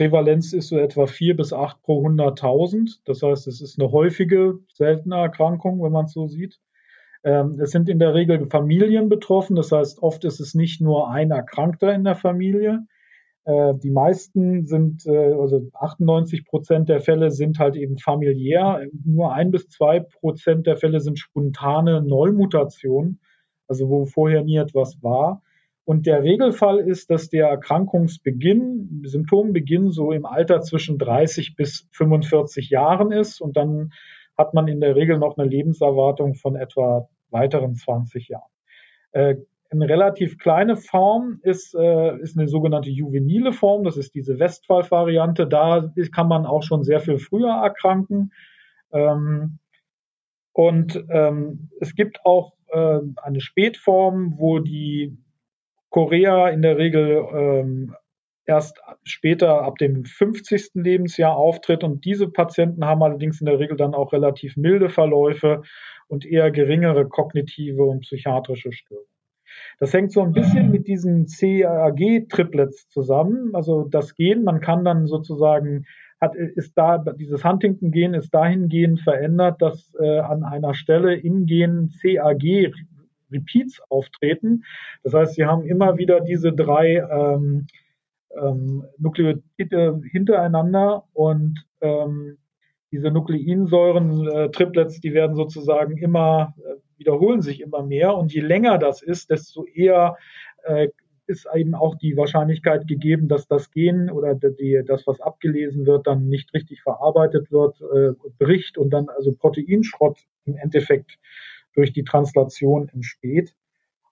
Prävalenz 0.01 0.51
ist 0.53 0.69
so 0.69 0.79
etwa 0.79 1.05
vier 1.05 1.35
bis 1.35 1.53
acht 1.53 1.79
pro 1.83 2.03
100.000. 2.03 3.01
Das 3.05 3.21
heißt, 3.21 3.45
es 3.45 3.61
ist 3.61 3.79
eine 3.79 3.91
häufige, 3.91 4.57
seltene 4.73 5.17
Erkrankung, 5.17 5.83
wenn 5.83 5.91
man 5.91 6.05
es 6.05 6.13
so 6.13 6.25
sieht. 6.25 6.59
Ähm, 7.23 7.59
es 7.59 7.69
sind 7.69 7.87
in 7.87 7.99
der 7.99 8.15
Regel 8.15 8.47
Familien 8.47 9.09
betroffen. 9.09 9.55
Das 9.55 9.71
heißt, 9.71 10.01
oft 10.01 10.25
ist 10.25 10.39
es 10.39 10.55
nicht 10.55 10.81
nur 10.81 11.11
ein 11.11 11.29
Erkrankter 11.29 11.93
in 11.93 12.03
der 12.03 12.15
Familie. 12.15 12.87
Äh, 13.45 13.75
die 13.75 13.91
meisten 13.91 14.65
sind, 14.65 15.05
äh, 15.05 15.33
also 15.33 15.69
98 15.73 16.45
Prozent 16.45 16.89
der 16.89 17.01
Fälle 17.01 17.29
sind 17.29 17.59
halt 17.59 17.75
eben 17.75 17.99
familiär. 17.99 18.87
Nur 19.05 19.33
ein 19.33 19.51
bis 19.51 19.69
zwei 19.69 19.99
Prozent 19.99 20.65
der 20.65 20.77
Fälle 20.77 20.99
sind 20.99 21.19
spontane 21.19 22.01
Neumutationen, 22.01 23.19
also 23.67 23.87
wo 23.87 24.05
vorher 24.05 24.43
nie 24.43 24.57
etwas 24.57 24.97
war. 25.03 25.43
Und 25.83 26.05
der 26.05 26.23
Regelfall 26.23 26.79
ist, 26.79 27.09
dass 27.09 27.29
der 27.29 27.47
Erkrankungsbeginn, 27.47 29.01
Symptombeginn 29.05 29.91
so 29.91 30.11
im 30.11 30.25
Alter 30.25 30.61
zwischen 30.61 30.97
30 30.97 31.55
bis 31.55 31.87
45 31.91 32.69
Jahren 32.69 33.11
ist. 33.11 33.41
Und 33.41 33.57
dann 33.57 33.91
hat 34.37 34.53
man 34.53 34.67
in 34.67 34.79
der 34.79 34.95
Regel 34.95 35.17
noch 35.17 35.37
eine 35.37 35.49
Lebenserwartung 35.49 36.35
von 36.35 36.55
etwa 36.55 37.09
weiteren 37.29 37.75
20 37.75 38.27
Jahren. 38.27 38.51
Äh, 39.11 39.35
eine 39.71 39.87
relativ 39.87 40.37
kleine 40.37 40.75
Form 40.75 41.39
ist, 41.43 41.73
äh, 41.75 42.17
ist 42.17 42.37
eine 42.37 42.49
sogenannte 42.49 42.89
juvenile 42.89 43.53
Form. 43.53 43.83
Das 43.83 43.95
ist 43.95 44.13
diese 44.13 44.37
Westphal-Variante. 44.37 45.47
Da 45.47 45.91
kann 46.13 46.27
man 46.27 46.45
auch 46.45 46.63
schon 46.63 46.83
sehr 46.83 46.99
viel 46.99 47.19
früher 47.19 47.51
erkranken. 47.51 48.33
Ähm, 48.91 49.59
und 50.53 51.01
ähm, 51.09 51.69
es 51.79 51.95
gibt 51.95 52.19
auch 52.25 52.53
äh, 52.67 52.99
eine 53.15 53.39
Spätform, 53.39 54.37
wo 54.37 54.59
die 54.59 55.17
Korea 55.91 56.47
in 56.49 56.61
der 56.61 56.77
Regel 56.77 57.23
ähm, 57.33 57.95
erst 58.45 58.81
später 59.03 59.61
ab 59.61 59.77
dem 59.77 60.05
50. 60.05 60.71
Lebensjahr 60.73 61.35
auftritt. 61.35 61.83
Und 61.83 62.05
diese 62.05 62.27
Patienten 62.29 62.85
haben 62.85 63.03
allerdings 63.03 63.39
in 63.39 63.45
der 63.45 63.59
Regel 63.59 63.77
dann 63.77 63.93
auch 63.93 64.13
relativ 64.13 64.57
milde 64.57 64.89
Verläufe 64.89 65.61
und 66.07 66.25
eher 66.25 66.49
geringere 66.49 67.07
kognitive 67.07 67.83
und 67.83 68.01
psychiatrische 68.01 68.71
Störungen. 68.71 69.07
Das 69.79 69.93
hängt 69.93 70.13
so 70.13 70.21
ein 70.21 70.31
bisschen 70.31 70.71
mit 70.71 70.87
diesen 70.87 71.25
CAG-Triplets 71.25 72.87
zusammen. 72.87 73.53
Also 73.53 73.83
das 73.83 74.15
Gen, 74.15 74.43
man 74.43 74.61
kann 74.61 74.85
dann 74.85 75.07
sozusagen, 75.07 75.85
hat, 76.21 76.35
ist 76.35 76.77
da, 76.77 76.99
dieses 76.99 77.43
Huntington-Gen 77.43 78.13
ist 78.13 78.33
dahingehend 78.33 79.01
verändert, 79.01 79.61
dass 79.61 79.93
äh, 79.99 80.19
an 80.19 80.43
einer 80.43 80.73
Stelle 80.73 81.15
im 81.15 81.45
Gen 81.45 81.91
CAG 82.01 82.71
Repeats 83.31 83.81
auftreten. 83.89 84.63
Das 85.03 85.13
heißt, 85.13 85.35
sie 85.35 85.45
haben 85.45 85.63
immer 85.63 85.97
wieder 85.97 86.21
diese 86.21 86.53
drei 86.53 86.97
ähm, 86.97 87.67
ähm, 88.35 88.85
Nukleotide 88.97 90.01
hintereinander 90.11 91.05
und 91.13 91.65
ähm, 91.81 92.37
diese 92.91 93.09
Nukleinsäuren-Triplets, 93.09 94.97
äh, 94.97 95.01
die 95.01 95.13
werden 95.13 95.35
sozusagen 95.35 95.97
immer, 95.97 96.53
äh, 96.59 96.75
wiederholen 96.97 97.41
sich 97.41 97.61
immer 97.61 97.83
mehr 97.83 98.15
und 98.15 98.33
je 98.33 98.41
länger 98.41 98.77
das 98.77 99.01
ist, 99.01 99.29
desto 99.29 99.65
eher 99.65 100.17
äh, 100.63 100.89
ist 101.27 101.47
eben 101.55 101.75
auch 101.75 101.95
die 101.95 102.17
Wahrscheinlichkeit 102.17 102.87
gegeben, 102.87 103.29
dass 103.29 103.47
das 103.47 103.71
Gen 103.71 104.09
oder 104.09 104.35
die, 104.35 104.83
das, 104.85 105.07
was 105.07 105.21
abgelesen 105.21 105.85
wird, 105.85 106.05
dann 106.05 106.27
nicht 106.27 106.53
richtig 106.53 106.81
verarbeitet 106.81 107.51
wird, 107.51 107.79
äh, 107.81 108.11
bricht 108.37 108.77
und 108.77 108.89
dann 108.89 109.07
also 109.09 109.31
Proteinschrott 109.31 110.19
im 110.45 110.57
Endeffekt 110.57 111.17
durch 111.73 111.93
die 111.93 112.03
Translation 112.03 112.89
entsteht. 112.89 113.55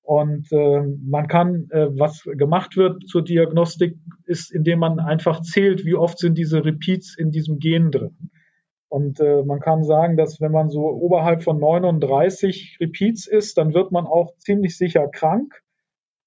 Und 0.02 0.52
äh, 0.52 0.82
man 1.04 1.28
kann, 1.28 1.68
äh, 1.70 1.88
was 1.92 2.24
gemacht 2.24 2.76
wird 2.78 3.08
zur 3.08 3.24
Diagnostik, 3.24 3.96
ist, 4.26 4.52
indem 4.52 4.80
man 4.80 5.00
einfach 5.00 5.42
zählt, 5.42 5.86
wie 5.86 5.94
oft 5.94 6.18
sind 6.18 6.36
diese 6.38 6.66
Repeats 6.66 7.16
in 7.16 7.32
diesem 7.32 7.60
Gen 7.60 7.92
drin. 7.92 8.32
Und 8.88 9.20
äh, 9.20 9.44
man 9.44 9.60
kann 9.60 9.84
sagen, 9.84 10.18
dass 10.18 10.42
wenn 10.42 10.52
man 10.52 10.70
so 10.70 10.82
oberhalb 10.82 11.44
von 11.44 11.60
39 11.60 12.78
Repeats 12.80 13.28
ist, 13.28 13.58
dann 13.60 13.76
wird 13.76 13.92
man 13.92 14.08
auch 14.08 14.36
ziemlich 14.38 14.78
sicher 14.78 15.08
krank. 15.08 15.62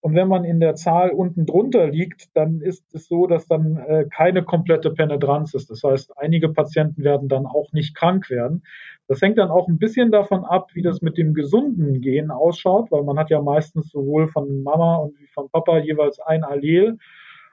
Und 0.02 0.16
wenn 0.16 0.26
man 0.26 0.44
in 0.44 0.58
der 0.58 0.74
Zahl 0.74 1.10
unten 1.10 1.46
drunter 1.46 1.86
liegt, 1.86 2.36
dann 2.36 2.60
ist 2.60 2.92
es 2.92 3.06
so, 3.06 3.28
dass 3.28 3.46
dann 3.46 3.76
äh, 3.76 4.04
keine 4.12 4.42
komplette 4.42 4.90
Penetranz 4.90 5.54
ist. 5.54 5.70
Das 5.70 5.84
heißt, 5.84 6.18
einige 6.18 6.48
Patienten 6.48 7.04
werden 7.04 7.28
dann 7.28 7.46
auch 7.46 7.70
nicht 7.72 7.94
krank 7.94 8.28
werden. 8.28 8.64
Das 9.06 9.22
hängt 9.22 9.38
dann 9.38 9.50
auch 9.50 9.68
ein 9.68 9.78
bisschen 9.78 10.10
davon 10.10 10.44
ab, 10.44 10.70
wie 10.74 10.82
das 10.82 11.02
mit 11.02 11.18
dem 11.18 11.34
gesunden 11.34 12.00
Gen 12.00 12.32
ausschaut, 12.32 12.90
weil 12.90 13.04
man 13.04 13.16
hat 13.16 13.30
ja 13.30 13.40
meistens 13.40 13.90
sowohl 13.90 14.26
von 14.26 14.64
Mama 14.64 14.96
und 14.96 15.14
von 15.34 15.48
Papa 15.50 15.78
jeweils 15.78 16.18
ein 16.18 16.42
Allel. 16.42 16.98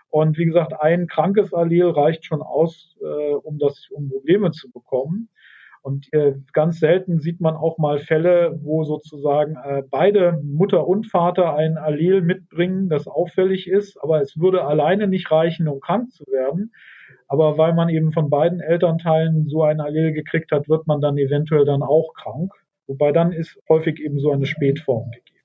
Und 0.09 0.39
wie 0.39 0.45
gesagt, 0.45 0.73
ein 0.81 1.05
krankes 1.05 1.53
Allel 1.53 1.91
reicht 1.91 2.25
schon 2.25 2.41
aus, 2.41 2.97
äh, 2.99 3.33
um 3.35 3.59
das, 3.59 3.89
um 3.91 4.09
Probleme 4.09 4.49
zu 4.49 4.71
bekommen. 4.71 5.29
Und 5.81 6.11
äh, 6.13 6.35
ganz 6.53 6.79
selten 6.79 7.19
sieht 7.19 7.39
man 7.39 7.55
auch 7.55 7.77
mal 7.77 7.99
Fälle, 7.99 8.59
wo 8.61 8.83
sozusagen 8.83 9.55
äh, 9.55 9.83
beide 9.89 10.39
Mutter 10.43 10.87
und 10.87 11.07
Vater 11.09 11.55
ein 11.55 11.77
Allel 11.77 12.21
mitbringen, 12.21 12.89
das 12.89 13.07
auffällig 13.07 13.67
ist, 13.67 13.97
aber 14.01 14.21
es 14.21 14.37
würde 14.39 14.65
alleine 14.65 15.07
nicht 15.07 15.31
reichen, 15.31 15.67
um 15.67 15.79
krank 15.79 16.11
zu 16.11 16.25
werden. 16.25 16.73
Aber 17.27 17.57
weil 17.57 17.73
man 17.73 17.89
eben 17.89 18.11
von 18.11 18.29
beiden 18.29 18.59
Elternteilen 18.59 19.47
so 19.47 19.63
ein 19.63 19.79
Allel 19.79 20.13
gekriegt 20.13 20.51
hat, 20.51 20.67
wird 20.67 20.87
man 20.87 20.99
dann 20.99 21.17
eventuell 21.17 21.63
dann 21.63 21.83
auch 21.83 22.13
krank. 22.13 22.51
Wobei 22.87 23.11
dann 23.11 23.31
ist 23.31 23.59
häufig 23.69 23.99
eben 23.99 24.19
so 24.19 24.31
eine 24.31 24.47
Spätform 24.47 25.11
gegeben. 25.11 25.38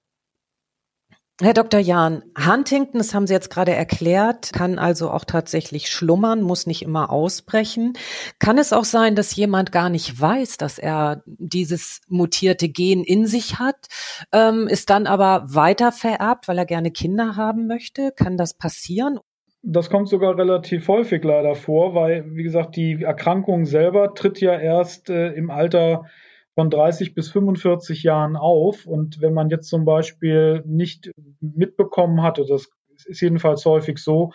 Herr 1.41 1.53
Dr. 1.53 1.81
Jahn, 1.81 2.23
Huntington, 2.39 2.99
das 2.99 3.13
haben 3.13 3.27
Sie 3.27 3.35
jetzt 3.35 3.51
gerade 3.51 3.73
erklärt, 3.73 4.53
kann 4.53 4.79
also 4.79 5.11
auch 5.11 5.25
tatsächlich 5.25 5.89
schlummern, 5.89 6.43
muss 6.43 6.69
nicht 6.69 6.83
immer 6.83 7.11
ausbrechen. 7.11 7.95
Kann 8.39 8.57
es 8.57 8.73
auch 8.73 8.85
sein, 8.85 9.17
dass 9.17 9.35
jemand 9.35 9.73
gar 9.73 9.91
nicht 9.91 10.21
weiß, 10.21 10.59
dass 10.59 10.79
er 10.79 11.25
dieses 11.27 12.03
mutierte 12.07 12.69
Gen 12.69 13.03
in 13.03 13.27
sich 13.27 13.59
hat, 13.59 13.89
ähm, 14.33 14.69
ist 14.69 14.91
dann 14.91 15.09
aber 15.09 15.43
weiter 15.49 15.91
vererbt, 15.91 16.47
weil 16.47 16.59
er 16.59 16.67
gerne 16.67 16.93
Kinder 16.93 17.35
haben 17.35 17.67
möchte? 17.67 18.13
Kann 18.15 18.37
das 18.37 18.55
passieren? 18.55 19.19
Das 19.61 19.91
kommt 19.91 20.09
sogar 20.09 20.39
relativ 20.39 20.87
häufig 20.87 21.25
leider 21.25 21.57
vor, 21.57 21.97
weil, 21.97 22.27
wie 22.37 22.45
gesagt, 22.45 22.77
die 22.77 23.03
Erkrankung 23.03 23.67
selber 23.67 24.15
tritt 24.15 24.41
ja 24.41 24.57
erst 24.57 25.11
äh, 25.11 25.33
im 25.33 25.51
Alter 25.51 26.05
von 26.55 26.71
30 26.71 27.15
bis 27.15 27.31
45 27.31 28.03
Jahren 28.03 28.37
auf. 28.37 28.87
Und 28.87 29.21
wenn 29.21 29.35
man 29.35 29.51
jetzt 29.51 29.69
zum 29.69 29.85
Beispiel 29.85 30.63
nicht 30.67 31.11
mitbekommen 31.41 32.23
hatte, 32.23 32.45
das 32.47 32.69
ist 33.07 33.21
jedenfalls 33.21 33.65
häufig 33.65 33.99
so, 33.99 34.33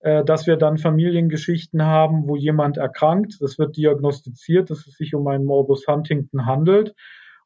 äh, 0.00 0.24
dass 0.24 0.46
wir 0.46 0.56
dann 0.56 0.78
Familiengeschichten 0.78 1.82
haben, 1.82 2.28
wo 2.28 2.36
jemand 2.36 2.76
erkrankt, 2.76 3.38
das 3.40 3.58
wird 3.58 3.76
diagnostiziert, 3.76 4.70
dass 4.70 4.86
es 4.86 4.94
sich 4.96 5.14
um 5.14 5.26
einen 5.26 5.44
Morbus 5.44 5.86
Huntington 5.86 6.46
handelt. 6.46 6.94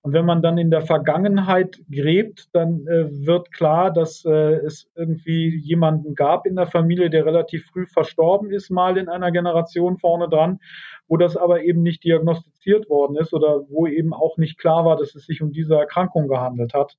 Und 0.03 0.15
wenn 0.15 0.25
man 0.25 0.41
dann 0.41 0.57
in 0.57 0.71
der 0.71 0.81
Vergangenheit 0.81 1.79
gräbt, 1.91 2.49
dann 2.55 2.87
äh, 2.87 3.27
wird 3.27 3.53
klar, 3.53 3.93
dass 3.93 4.25
äh, 4.25 4.31
es 4.31 4.91
irgendwie 4.95 5.55
jemanden 5.59 6.15
gab 6.15 6.47
in 6.47 6.57
der 6.57 6.67
Familie, 6.67 7.11
der 7.11 7.27
relativ 7.27 7.67
früh 7.67 7.87
verstorben 7.87 8.51
ist, 8.51 8.71
mal 8.71 8.97
in 8.97 9.11
einer 9.11 9.31
Generation 9.31 9.99
vorne 9.99 10.29
dran, 10.29 10.59
wo 11.07 11.19
das 11.19 11.37
aber 11.37 11.65
eben 11.65 11.83
nicht 11.83 12.03
diagnostiziert 12.03 12.89
worden 12.89 13.17
ist 13.17 13.35
oder 13.35 13.69
wo 13.69 13.87
eben 13.87 14.15
auch 14.15 14.39
nicht 14.39 14.59
klar 14.59 14.87
war, 14.87 14.97
dass 14.97 15.15
es 15.15 15.27
sich 15.27 15.43
um 15.43 15.53
diese 15.53 15.75
Erkrankung 15.75 16.29
gehandelt 16.29 16.73
hat. 16.73 16.97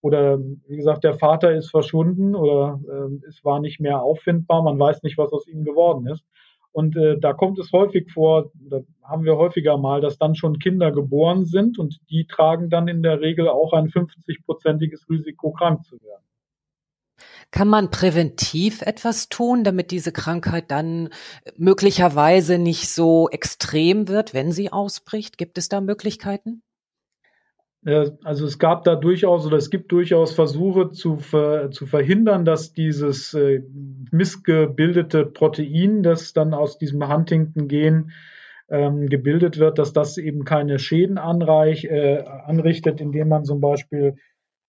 Oder 0.00 0.38
wie 0.38 0.76
gesagt, 0.76 1.02
der 1.02 1.14
Vater 1.14 1.52
ist 1.52 1.70
verschwunden 1.70 2.36
oder 2.36 2.80
äh, 2.88 3.26
es 3.26 3.44
war 3.44 3.58
nicht 3.58 3.80
mehr 3.80 4.00
auffindbar, 4.00 4.62
man 4.62 4.78
weiß 4.78 5.02
nicht, 5.02 5.18
was 5.18 5.32
aus 5.32 5.48
ihm 5.48 5.64
geworden 5.64 6.06
ist. 6.06 6.22
Und 6.72 6.96
äh, 6.96 7.18
da 7.18 7.32
kommt 7.32 7.58
es 7.58 7.72
häufig 7.72 8.10
vor, 8.12 8.50
da 8.54 8.80
haben 9.02 9.24
wir 9.24 9.36
häufiger 9.36 9.78
mal, 9.78 10.00
dass 10.00 10.18
dann 10.18 10.34
schon 10.34 10.58
Kinder 10.58 10.92
geboren 10.92 11.44
sind 11.44 11.78
und 11.78 11.98
die 12.10 12.26
tragen 12.26 12.70
dann 12.70 12.88
in 12.88 13.02
der 13.02 13.20
Regel 13.20 13.48
auch 13.48 13.72
ein 13.72 13.88
50-prozentiges 13.88 15.08
Risiko, 15.08 15.52
krank 15.52 15.84
zu 15.84 16.00
werden. 16.02 16.22
Kann 17.50 17.68
man 17.68 17.90
präventiv 17.90 18.82
etwas 18.82 19.28
tun, 19.28 19.64
damit 19.64 19.90
diese 19.90 20.12
Krankheit 20.12 20.70
dann 20.70 21.08
möglicherweise 21.56 22.58
nicht 22.58 22.90
so 22.90 23.28
extrem 23.30 24.06
wird, 24.06 24.34
wenn 24.34 24.52
sie 24.52 24.70
ausbricht? 24.70 25.38
Gibt 25.38 25.56
es 25.56 25.68
da 25.68 25.80
Möglichkeiten? 25.80 26.62
Also 27.84 28.44
es 28.44 28.58
gab 28.58 28.84
da 28.84 28.96
durchaus 28.96 29.46
oder 29.46 29.56
es 29.56 29.70
gibt 29.70 29.92
durchaus 29.92 30.34
Versuche 30.34 30.90
zu, 30.90 31.18
ver, 31.18 31.70
zu 31.70 31.86
verhindern, 31.86 32.44
dass 32.44 32.72
dieses 32.72 33.34
äh, 33.34 33.62
missgebildete 34.10 35.24
Protein, 35.24 36.02
das 36.02 36.32
dann 36.32 36.54
aus 36.54 36.78
diesem 36.78 37.08
Huntington-Gen 37.08 38.10
ähm, 38.68 39.06
gebildet 39.06 39.58
wird, 39.58 39.78
dass 39.78 39.92
das 39.92 40.18
eben 40.18 40.44
keine 40.44 40.78
Schäden 40.80 41.18
anreich, 41.18 41.84
äh, 41.84 42.24
anrichtet, 42.46 43.00
indem 43.00 43.28
man 43.28 43.44
zum 43.44 43.60
Beispiel 43.60 44.16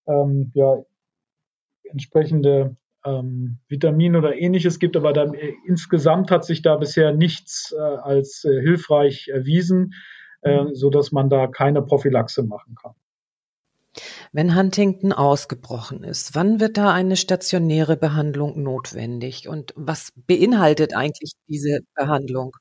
ähm, 0.06 0.52
ja, 0.54 0.84
entsprechende 1.82 2.76
ähm, 3.04 3.58
Vitamine 3.68 4.18
oder 4.18 4.36
ähnliches 4.36 4.78
gibt, 4.78 4.96
aber 4.96 5.12
dann, 5.12 5.34
äh, 5.34 5.52
insgesamt 5.66 6.30
hat 6.30 6.44
sich 6.44 6.62
da 6.62 6.76
bisher 6.76 7.12
nichts 7.12 7.74
äh, 7.76 7.80
als 7.80 8.44
äh, 8.44 8.60
hilfreich 8.60 9.28
erwiesen, 9.28 9.94
äh, 10.42 10.64
mhm. 10.64 10.74
so 10.74 10.90
dass 10.90 11.12
man 11.12 11.28
da 11.28 11.46
keine 11.46 11.82
Prophylaxe 11.82 12.42
machen 12.42 12.74
kann. 12.74 12.94
Wenn 14.32 14.56
Huntington 14.56 15.12
ausgebrochen 15.12 16.04
ist, 16.04 16.34
wann 16.36 16.60
wird 16.60 16.76
da 16.76 16.92
eine 16.92 17.16
stationäre 17.16 17.96
Behandlung 17.96 18.62
notwendig 18.62 19.48
und 19.48 19.72
was 19.76 20.12
beinhaltet 20.14 20.94
eigentlich 20.94 21.32
diese 21.48 21.80
Behandlung? 21.96 22.56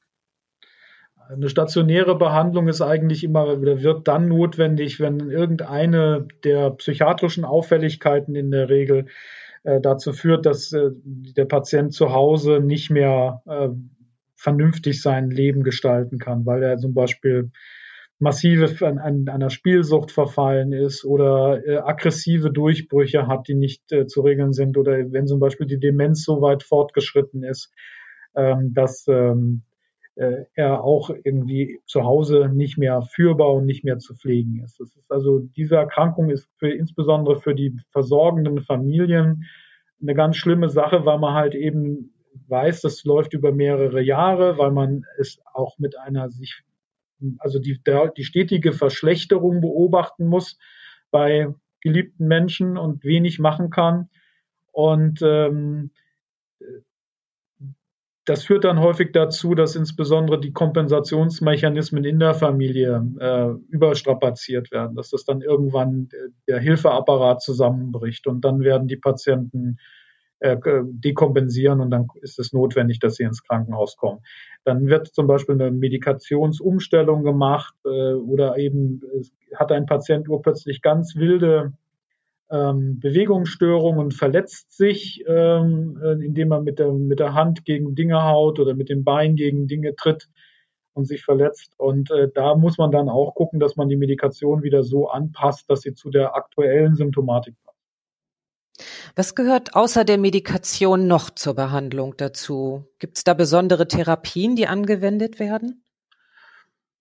Eine 1.29 1.48
stationäre 1.48 2.17
Behandlung 2.17 2.67
ist 2.67 2.81
eigentlich 2.81 3.24
immer 3.24 3.45
oder 3.55 3.83
wird 3.83 4.07
dann 4.07 4.27
notwendig, 4.27 5.00
wenn 5.00 5.29
irgendeine 5.29 6.27
der 6.43 6.71
psychiatrischen 6.71 7.45
Auffälligkeiten 7.45 8.33
in 8.33 8.50
der 8.50 8.67
Regel 8.69 9.05
äh, 9.63 9.79
dazu 9.79 10.12
führt, 10.12 10.48
dass 10.48 10.74
äh, 10.74 10.89
der 11.03 11.45
Patient 11.45 11.93
zu 11.93 12.13
Hause 12.13 12.62
nicht 12.62 12.89
mehr 12.89 13.43
äh, 13.45 13.69
vernünftig 14.39 15.01
sein 15.01 15.29
Leben 15.29 15.63
gestalten 15.63 16.17
kann, 16.17 16.46
weil 16.46 16.63
er 16.63 16.77
zum 16.77 16.93
Beispiel 16.93 17.51
massive 18.19 18.86
an, 18.86 18.98
an 18.98 19.27
einer 19.29 19.50
Spielsucht 19.50 20.12
verfallen 20.12 20.74
ist 20.74 21.05
oder 21.05 21.65
äh, 21.65 21.77
aggressive 21.77 22.51
Durchbrüche 22.51 23.27
hat, 23.27 23.48
die 23.48 23.55
nicht 23.55 23.91
äh, 23.91 24.08
zu 24.08 24.22
regeln 24.22 24.53
sind 24.53 24.77
oder 24.77 25.12
wenn 25.12 25.27
zum 25.27 25.39
Beispiel 25.39 25.67
die 25.67 25.79
Demenz 25.79 26.24
so 26.24 26.41
weit 26.41 26.63
fortgeschritten 26.63 27.43
ist, 27.43 27.74
ähm, 28.36 28.74
dass 28.74 29.05
ähm, 29.08 29.63
äh, 30.15 30.46
er 30.53 30.84
auch 30.84 31.10
irgendwie 31.24 31.79
zu 31.86 32.03
Hause 32.03 32.50
nicht 32.53 32.77
mehr 32.77 33.01
führbar 33.01 33.53
und 33.53 33.65
nicht 33.65 33.86
mehr 33.86 34.00
zu 34.00 34.15
pflegen 34.15 34.62
ist. 34.63 34.79
Das 34.79 34.93
ist 34.96 35.12
also 35.12 35.39
diese 35.39 35.77
Erkrankung 35.77 36.29
ist 36.29 36.50
für, 36.58 36.69
insbesondere 36.69 37.39
für 37.39 37.55
die 37.55 37.77
versorgenden 37.91 38.60
Familien 38.60 39.46
eine 40.01 40.13
ganz 40.13 40.36
schlimme 40.36 40.69
Sache, 40.69 41.05
weil 41.05 41.19
man 41.19 41.34
halt 41.36 41.55
eben 41.55 42.13
weiß, 42.48 42.81
das 42.81 43.03
läuft 43.03 43.34
über 43.34 43.51
mehrere 43.51 44.01
Jahre, 44.01 44.58
weil 44.58 44.72
man 44.72 45.05
es 45.17 45.39
auch 45.53 45.77
mit 45.77 45.98
einer 45.98 46.29
sich 46.29 46.63
also 47.39 47.60
die, 47.60 47.81
die 48.17 48.24
stetige 48.24 48.72
Verschlechterung 48.72 49.62
beobachten 49.62 50.25
muss 50.25 50.58
bei 51.12 51.53
geliebten 51.81 52.27
Menschen 52.27 52.77
und 52.77 53.03
wenig 53.03 53.39
machen 53.39 53.69
kann. 53.69 54.10
Und 54.72 55.22
ähm, 55.22 55.91
das 58.25 58.43
führt 58.43 58.63
dann 58.63 58.79
häufig 58.79 59.12
dazu, 59.12 59.55
dass 59.55 59.75
insbesondere 59.75 60.39
die 60.39 60.53
Kompensationsmechanismen 60.53 62.03
in 62.03 62.19
der 62.19 62.36
Familie 62.36 63.03
äh, 63.19 63.74
überstrapaziert 63.74 64.72
werden, 64.72 64.96
dass 64.96 65.10
das 65.10 65.25
dann 65.25 65.41
irgendwann 65.41 66.10
der 66.48 66.60
Hilfeapparat 66.60 67.41
zusammenbricht 67.41 68.27
und 68.27 68.41
dann 68.41 68.60
werden 68.60 68.88
die 68.88 68.98
Patienten 68.98 69.77
äh, 70.39 70.58
dekompensieren 70.84 71.81
und 71.81 71.91
dann 71.91 72.08
ist 72.22 72.39
es 72.39 72.53
notwendig, 72.53 73.00
dass 73.00 73.15
sie 73.15 73.24
ins 73.24 73.43
Krankenhaus 73.43 73.98
kommen. 73.98 74.19
Dann 74.63 74.88
wird 74.88 75.08
zum 75.08 75.27
Beispiel 75.27 75.55
eine 75.55 75.72
Medikationsumstellung 75.72 77.24
gemacht 77.24 77.74
äh, 77.86 78.13
oder 78.13 78.58
eben 78.58 79.01
hat 79.55 79.72
ein 79.72 79.86
Patient 79.86 80.29
urplötzlich 80.29 80.81
ganz 80.81 81.15
wilde 81.15 81.74
ähm, 82.51 83.00
Bewegungsstörungen 83.00 84.00
und 84.00 84.13
verletzt 84.13 84.75
sich, 84.75 85.24
ähm, 85.27 86.00
äh, 86.03 86.13
indem 86.25 86.51
er 86.51 86.62
mit 86.62 86.79
der, 86.79 86.91
mit 86.91 87.19
der 87.19 87.34
Hand 87.34 87.65
gegen 87.65 87.96
Dinge 87.96 88.24
haut 88.24 88.60
oder 88.60 88.74
mit 88.74 88.89
dem 88.89 89.03
Bein 89.03 89.36
gegen 89.36 89.67
Dinge 89.67 89.96
tritt 89.96 90.29
und 90.93 91.05
sich 91.05 91.24
verletzt. 91.24 91.74
Und 91.77 92.12
äh, 92.12 92.29
da 92.34 92.55
muss 92.55 92.77
man 92.77 92.91
dann 92.91 93.10
auch 93.10 93.36
gucken, 93.36 93.60
dass 93.60 93.75
man 93.75 93.89
die 93.89 93.98
Medikation 93.98 94.63
wieder 94.63 94.84
so 94.84 95.10
anpasst, 95.10 95.69
dass 95.69 95.81
sie 95.81 95.93
zu 95.93 96.10
der 96.10 96.36
aktuellen 96.36 96.96
Symptomatik 96.96 97.55
passt. 97.63 97.69
Was 99.15 99.36
gehört 99.36 99.75
außer 99.75 100.05
der 100.05 100.17
Medikation 100.17 101.07
noch 101.07 101.29
zur 101.29 101.55
Behandlung 101.55 102.15
dazu? 102.18 102.85
Gibt 103.00 103.18
es 103.18 103.24
da 103.24 103.33
besondere 103.33 103.87
Therapien, 103.87 104.55
die 104.55 104.68
angewendet 104.68 105.39
werden? 105.39 105.83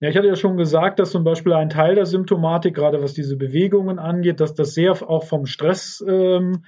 Ja, 0.00 0.08
ich 0.10 0.16
hatte 0.16 0.28
ja 0.28 0.36
schon 0.36 0.56
gesagt, 0.56 1.00
dass 1.00 1.10
zum 1.10 1.24
Beispiel 1.24 1.52
ein 1.52 1.70
Teil 1.70 1.96
der 1.96 2.06
Symptomatik, 2.06 2.74
gerade 2.74 3.02
was 3.02 3.14
diese 3.14 3.36
Bewegungen 3.36 3.98
angeht, 3.98 4.38
dass 4.38 4.54
das 4.54 4.72
sehr 4.72 4.92
auch 4.92 5.24
vom 5.24 5.46
Stresslevel 5.46 6.62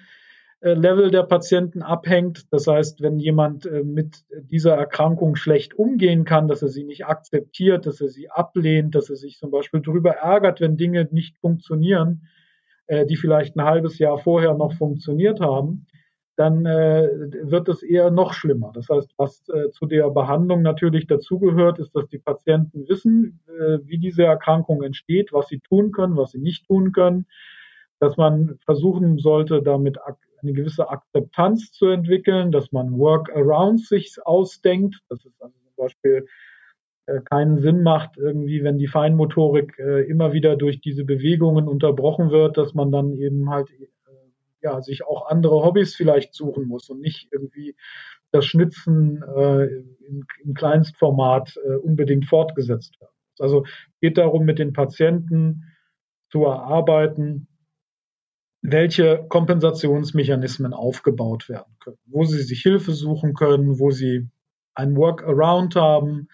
ähm, 0.63 1.11
der 1.13 1.23
Patienten 1.23 1.83
abhängt. 1.83 2.53
Das 2.53 2.67
heißt, 2.67 3.03
wenn 3.03 3.21
jemand 3.21 3.67
äh, 3.67 3.85
mit 3.85 4.25
dieser 4.31 4.75
Erkrankung 4.75 5.37
schlecht 5.37 5.75
umgehen 5.75 6.25
kann, 6.25 6.49
dass 6.49 6.63
er 6.63 6.69
sie 6.69 6.83
nicht 6.83 7.07
akzeptiert, 7.07 7.87
dass 7.87 8.01
er 8.01 8.09
sie 8.09 8.31
ablehnt, 8.31 8.97
dass 8.97 9.11
er 9.11 9.17
sich 9.17 9.39
zum 9.39 9.53
Beispiel 9.53 9.81
darüber 9.81 10.11
ärgert, 10.11 10.61
wenn 10.61 10.77
Dinge 10.77 11.09
nicht 11.13 11.39
funktionieren, 11.39 12.27
äh, 12.91 13.07
die 13.07 13.17
vielleicht 13.17 13.57
ein 13.57 13.65
halbes 13.65 14.01
Jahr 14.01 14.19
vorher 14.19 14.55
noch 14.55 14.73
funktioniert 14.73 15.41
haben, 15.41 15.87
dann 16.35 16.67
äh, 16.67 17.09
wird 17.43 17.69
es 17.69 17.85
eher 17.85 18.11
noch 18.11 18.33
schlimmer. 18.33 18.73
Das 18.75 18.89
heißt, 18.89 19.13
was 19.17 19.49
äh, 19.49 19.71
zu 19.71 19.87
der 19.87 20.11
Behandlung 20.11 20.63
natürlich 20.63 21.07
dazugehört, 21.07 21.79
ist, 21.79 21.95
dass 21.95 22.09
die 22.09 22.19
Patienten 22.19 22.89
wissen, 22.89 23.41
äh, 23.47 23.79
wie 23.85 23.99
diese 23.99 24.25
Erkrankung 24.25 24.83
entsteht, 24.83 25.33
was 25.33 25.47
sie 25.47 25.61
tun 25.61 25.93
können, 25.93 26.17
was 26.17 26.33
sie 26.33 26.41
nicht 26.41 26.67
tun 26.67 26.91
können, 26.91 27.27
dass 28.01 28.17
man 28.17 28.59
versuchen 28.65 29.19
sollte, 29.19 29.63
damit 29.63 29.99
eine 30.43 30.53
gewisse 30.53 30.91
Akzeptanz 30.91 31.71
zu 31.71 31.87
entwickeln, 31.87 32.51
dass 32.51 32.73
man 32.73 32.99
Workarounds 32.99 33.89
sich 33.89 34.17
ausdenkt. 34.25 34.99
Das 35.09 35.25
ist 35.25 35.41
also 35.41 35.55
zum 35.55 35.77
Beispiel 35.77 36.27
keinen 37.25 37.59
Sinn 37.59 37.83
macht, 37.83 38.17
irgendwie, 38.17 38.63
wenn 38.63 38.79
die 38.79 38.87
Feinmotorik 38.87 39.79
äh, 39.79 40.03
immer 40.03 40.33
wieder 40.33 40.57
durch 40.57 40.81
diese 40.81 41.05
Bewegungen 41.05 41.69
unterbrochen 41.69 42.31
wird, 42.31 42.57
dass 42.57 42.75
man 42.75 42.93
dann 42.93 43.15
eben 43.15 43.51
halt 43.51 43.71
äh, 43.71 43.87
ja, 44.63 44.81
sich 44.81 45.05
auch 45.05 45.29
andere 45.29 45.65
Hobbys 45.65 45.95
vielleicht 45.95 46.35
suchen 46.35 46.67
muss 46.67 46.89
und 46.91 47.01
nicht 47.01 47.29
irgendwie 47.33 47.75
das 48.33 48.47
Schnitzen 48.47 49.23
äh, 49.23 49.65
im, 49.65 50.27
im 50.45 50.55
Kleinstformat 50.55 51.57
äh, 51.65 51.77
unbedingt 51.77 52.27
fortgesetzt 52.27 53.01
wird. 53.01 53.11
Also 53.39 53.65
geht 54.01 54.19
darum, 54.19 54.45
mit 54.45 54.59
den 54.59 54.73
Patienten 54.73 55.65
zu 56.31 56.45
erarbeiten, 56.45 57.49
welche 58.63 59.25
Kompensationsmechanismen 59.29 60.75
aufgebaut 60.75 61.49
werden 61.49 61.75
können, 61.81 61.99
wo 62.07 62.25
sie 62.25 62.43
sich 62.43 62.61
Hilfe 62.61 62.93
suchen 62.93 63.33
können, 63.35 63.79
wo 63.79 63.91
sie 63.91 64.29
ein 64.75 64.97
Workaround 64.97 65.77
haben, 65.77 66.29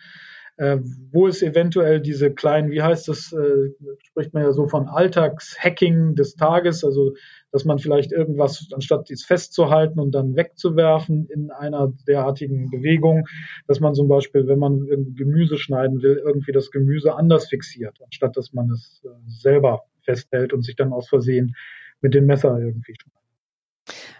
äh, 0.58 0.78
wo 1.12 1.26
es 1.26 1.42
eventuell 1.42 2.00
diese 2.00 2.32
kleinen, 2.32 2.70
wie 2.70 2.82
heißt 2.82 3.08
das, 3.08 3.32
äh, 3.32 3.70
spricht 4.02 4.32
man 4.32 4.42
ja 4.42 4.52
so 4.52 4.66
von 4.68 4.88
Alltagshacking 4.88 6.14
des 6.14 6.36
Tages, 6.36 6.84
also 6.84 7.14
dass 7.52 7.64
man 7.64 7.78
vielleicht 7.78 8.12
irgendwas, 8.12 8.68
anstatt 8.72 9.08
dies 9.08 9.24
festzuhalten 9.24 10.00
und 10.00 10.14
dann 10.14 10.34
wegzuwerfen 10.36 11.28
in 11.28 11.50
einer 11.50 11.92
derartigen 12.06 12.70
Bewegung, 12.70 13.26
dass 13.66 13.80
man 13.80 13.94
zum 13.94 14.08
Beispiel, 14.08 14.46
wenn 14.46 14.58
man 14.58 14.86
Gemüse 15.14 15.58
schneiden 15.58 16.02
will, 16.02 16.22
irgendwie 16.24 16.52
das 16.52 16.70
Gemüse 16.70 17.14
anders 17.14 17.48
fixiert, 17.48 17.98
anstatt 18.02 18.36
dass 18.36 18.52
man 18.52 18.70
es 18.70 19.02
äh, 19.04 19.08
selber 19.26 19.84
festhält 20.02 20.52
und 20.52 20.62
sich 20.62 20.76
dann 20.76 20.92
aus 20.92 21.08
Versehen 21.08 21.54
mit 22.00 22.14
dem 22.14 22.26
Messer 22.26 22.58
irgendwie 22.58 22.94
schneidet. 22.94 23.25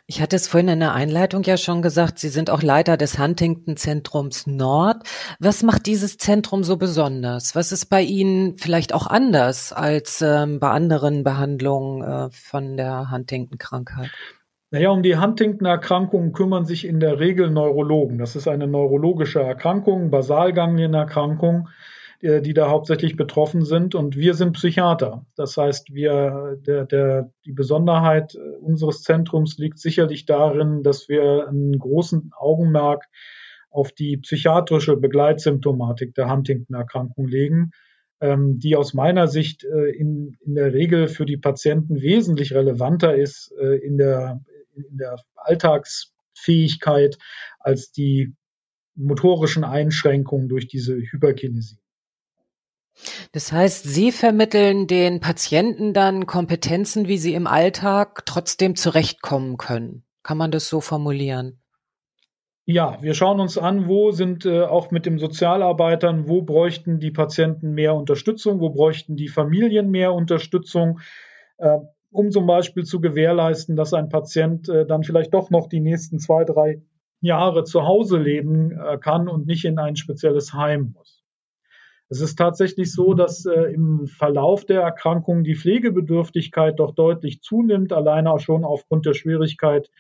Ich 0.07 0.21
hatte 0.21 0.37
es 0.37 0.47
vorhin 0.47 0.69
in 0.69 0.81
der 0.81 0.93
Einleitung 0.93 1.43
ja 1.43 1.57
schon 1.57 1.83
gesagt, 1.83 2.19
Sie 2.19 2.29
sind 2.29 2.51
auch 2.51 2.63
Leiter 2.63 2.97
des 2.97 3.19
Huntington-Zentrums 3.19 4.47
Nord. 4.47 5.03
Was 5.41 5.63
macht 5.63 5.87
dieses 5.87 6.17
Zentrum 6.17 6.63
so 6.63 6.77
besonders? 6.77 7.57
Was 7.57 7.73
ist 7.73 7.87
bei 7.87 8.03
Ihnen 8.03 8.57
vielleicht 8.59 8.95
auch 8.95 9.07
anders 9.07 9.73
als 9.73 10.23
ähm, 10.23 10.61
bei 10.61 10.71
anderen 10.71 11.25
Behandlungen 11.25 12.03
äh, 12.03 12.31
von 12.31 12.77
der 12.77 13.11
Huntington-Krankheit? 13.11 14.11
Naja, 14.71 14.91
um 14.91 15.03
die 15.03 15.17
Huntington-Erkrankungen 15.17 16.33
kümmern 16.33 16.67
sich 16.67 16.85
in 16.85 17.01
der 17.01 17.19
Regel 17.19 17.51
Neurologen. 17.51 18.19
Das 18.19 18.37
ist 18.37 18.49
eine 18.49 18.67
neurologische 18.67 19.41
Erkrankung, 19.41 20.11
Basalgangienerkrankung. 20.11 21.69
Äh, 21.69 21.96
die 22.43 22.55
da 22.55 22.69
hauptsächlich 22.69 23.17
betroffen 23.17 23.65
sind. 23.65 23.95
Und 23.95 24.17
wir 24.17 24.35
sind 24.35 24.53
Psychiater. 24.53 25.27
Das 25.37 25.57
heißt, 25.57 25.95
wir, 25.95 26.59
der, 26.67 26.85
der, 26.85 27.33
die 27.45 27.53
Besonderheit 27.53 28.35
äh, 28.35 28.39
unseres 28.59 29.03
Zentrums 29.03 29.59
liegt 29.59 29.79
sicherlich 29.79 30.27
darin, 30.27 30.83
dass 30.83 31.09
wir 31.09 31.49
einen 31.49 31.79
großen 31.79 32.33
Augenmerk 32.37 33.05
auf 33.71 33.93
die 33.93 34.17
psychiatrische 34.17 34.97
Begleitsymptomatik 34.97 36.15
der 36.15 36.31
Huntington-Erkrankung 36.31 37.29
legen, 37.29 37.73
ähm, 38.21 38.59
die 38.59 38.75
aus 38.75 38.95
meiner 38.95 39.29
Sicht 39.29 39.65
äh, 39.65 39.91
in, 39.91 40.37
in 40.41 40.55
der 40.55 40.73
Regel 40.73 41.09
für 41.09 41.27
die 41.27 41.37
Patienten 41.37 42.01
wesentlich 42.01 42.55
relevanter 42.55 43.15
ist 43.15 43.53
äh, 43.61 43.77
in, 43.77 43.99
der, 43.99 44.41
in 44.75 44.97
der 44.97 45.17
Alltagsfähigkeit 45.35 47.19
als 47.61 47.93
die 47.93 48.35
motorischen 48.95 49.65
Einschränkungen 49.65 50.49
durch 50.49 50.67
diese 50.67 50.97
Hyperkinesie. 50.97 51.77
Das 53.33 53.53
heißt, 53.53 53.85
Sie 53.85 54.13
vermitteln 54.13 54.87
den 54.87 55.21
Patienten 55.21 55.93
dann 55.93 56.27
Kompetenzen, 56.27 57.09
wie 57.09 57.19
sie 57.19 57.35
im 57.35 57.47
Alltag 57.47 58.25
trotzdem 58.27 58.77
zurechtkommen 58.77 59.57
können. 59.57 60.05
Kann 60.23 60.39
man 60.39 60.51
das 60.51 60.69
so 60.69 60.81
formulieren? 60.81 61.61
Ja, 62.69 62.99
wir 63.01 63.15
schauen 63.15 63.39
uns 63.39 63.59
an, 63.59 63.87
wo 63.87 64.11
sind 64.11 64.45
äh, 64.45 64.63
auch 64.63 64.91
mit 64.91 65.07
den 65.07 65.19
Sozialarbeitern, 65.19 66.29
wo 66.29 66.43
bräuchten 66.43 66.99
die 66.99 67.13
Patienten 67.13 67.75
mehr 67.75 67.95
Unterstützung, 67.95 68.59
wo 68.59 68.71
bräuchten 68.71 69.15
die 69.15 69.29
Familien 69.29 69.89
mehr 69.93 70.13
Unterstützung, 70.13 70.99
äh, 71.59 71.79
um 72.11 72.33
zum 72.33 72.47
Beispiel 72.47 72.83
zu 72.83 73.01
gewährleisten, 73.01 73.77
dass 73.77 73.95
ein 73.95 74.09
Patient 74.09 74.69
äh, 74.69 74.85
dann 74.85 75.05
vielleicht 75.05 75.33
doch 75.33 75.51
noch 75.51 75.69
die 75.69 75.79
nächsten 75.79 76.19
zwei, 76.19 76.43
drei 76.43 76.83
Jahre 77.21 77.63
zu 77.63 77.85
Hause 77.85 78.19
leben 78.19 78.73
äh, 78.73 78.99
kann 78.99 79.29
und 79.29 79.47
nicht 79.47 79.65
in 79.65 79.79
ein 79.79 79.95
spezielles 79.95 80.53
Heim 80.53 80.95
muss. 80.97 81.16
Es 82.09 82.21
ist 82.21 82.37
tatsächlich 82.37 82.93
so, 82.93 83.15
dass 83.15 83.47
äh, 83.47 83.73
im 83.73 84.07
Verlauf 84.07 84.65
der 84.65 84.83
Erkrankung 84.83 85.43
die 85.43 85.57
Pflegebedürftigkeit 85.57 86.79
doch 86.79 86.95
deutlich 86.95 87.41
zunimmt, 87.43 87.93
alleine 87.93 88.33
auch 88.33 88.41
schon 88.41 88.65
aufgrund 88.65 89.07
der 89.07 89.15
Schwierigkeit, 89.15 89.91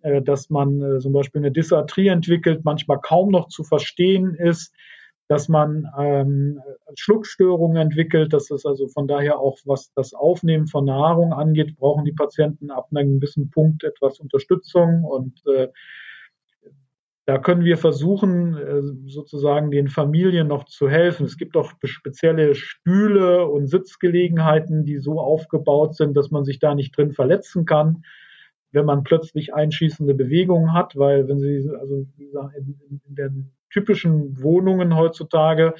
äh, 0.00 0.22
dass 0.22 0.48
man 0.48 0.80
äh, 0.80 0.98
zum 1.00 1.12
Beispiel 1.12 1.40
eine 1.40 1.52
Dysarthrie 1.52 2.08
entwickelt, 2.08 2.64
manchmal 2.64 3.00
kaum 3.00 3.30
noch 3.30 3.48
zu 3.48 3.62
verstehen 3.62 4.34
ist, 4.34 4.74
dass 5.28 5.48
man 5.48 5.86
ähm, 5.96 6.60
Schluckstörungen 6.96 7.76
entwickelt, 7.76 8.32
dass 8.32 8.50
es 8.50 8.66
also 8.66 8.88
von 8.88 9.06
daher 9.06 9.38
auch, 9.38 9.58
was 9.64 9.92
das 9.94 10.12
Aufnehmen 10.12 10.66
von 10.66 10.86
Nahrung 10.86 11.32
angeht, 11.32 11.76
brauchen 11.76 12.04
die 12.04 12.12
Patienten 12.12 12.70
ab 12.72 12.88
einem 12.90 13.20
gewissen 13.20 13.48
Punkt 13.50 13.84
etwas 13.84 14.18
Unterstützung 14.18 15.04
und 15.04 15.40
äh, 15.46 15.68
da 17.30 17.38
können 17.38 17.64
wir 17.64 17.76
versuchen, 17.76 18.56
äh, 18.56 18.82
sozusagen 19.08 19.70
den 19.70 19.86
Familien 19.86 20.48
noch 20.48 20.64
zu 20.64 20.90
helfen. 20.90 21.26
Es 21.26 21.36
gibt 21.36 21.56
auch 21.56 21.70
spezielle 21.84 22.56
Stühle 22.56 23.46
und 23.46 23.68
Sitzgelegenheiten, 23.68 24.84
die 24.84 24.98
so 24.98 25.20
aufgebaut 25.20 25.94
sind, 25.94 26.16
dass 26.16 26.32
man 26.32 26.44
sich 26.44 26.58
da 26.58 26.74
nicht 26.74 26.96
drin 26.96 27.12
verletzen 27.12 27.66
kann, 27.66 28.02
wenn 28.72 28.84
man 28.84 29.04
plötzlich 29.04 29.54
einschießende 29.54 30.14
Bewegungen 30.14 30.74
hat, 30.74 30.96
weil 30.96 31.28
wenn 31.28 31.38
Sie, 31.38 31.70
also 31.78 32.04
in, 32.18 33.14
den 33.14 33.52
typischen 33.70 34.42
Wohnungen 34.42 34.96
heutzutage, 34.96 35.74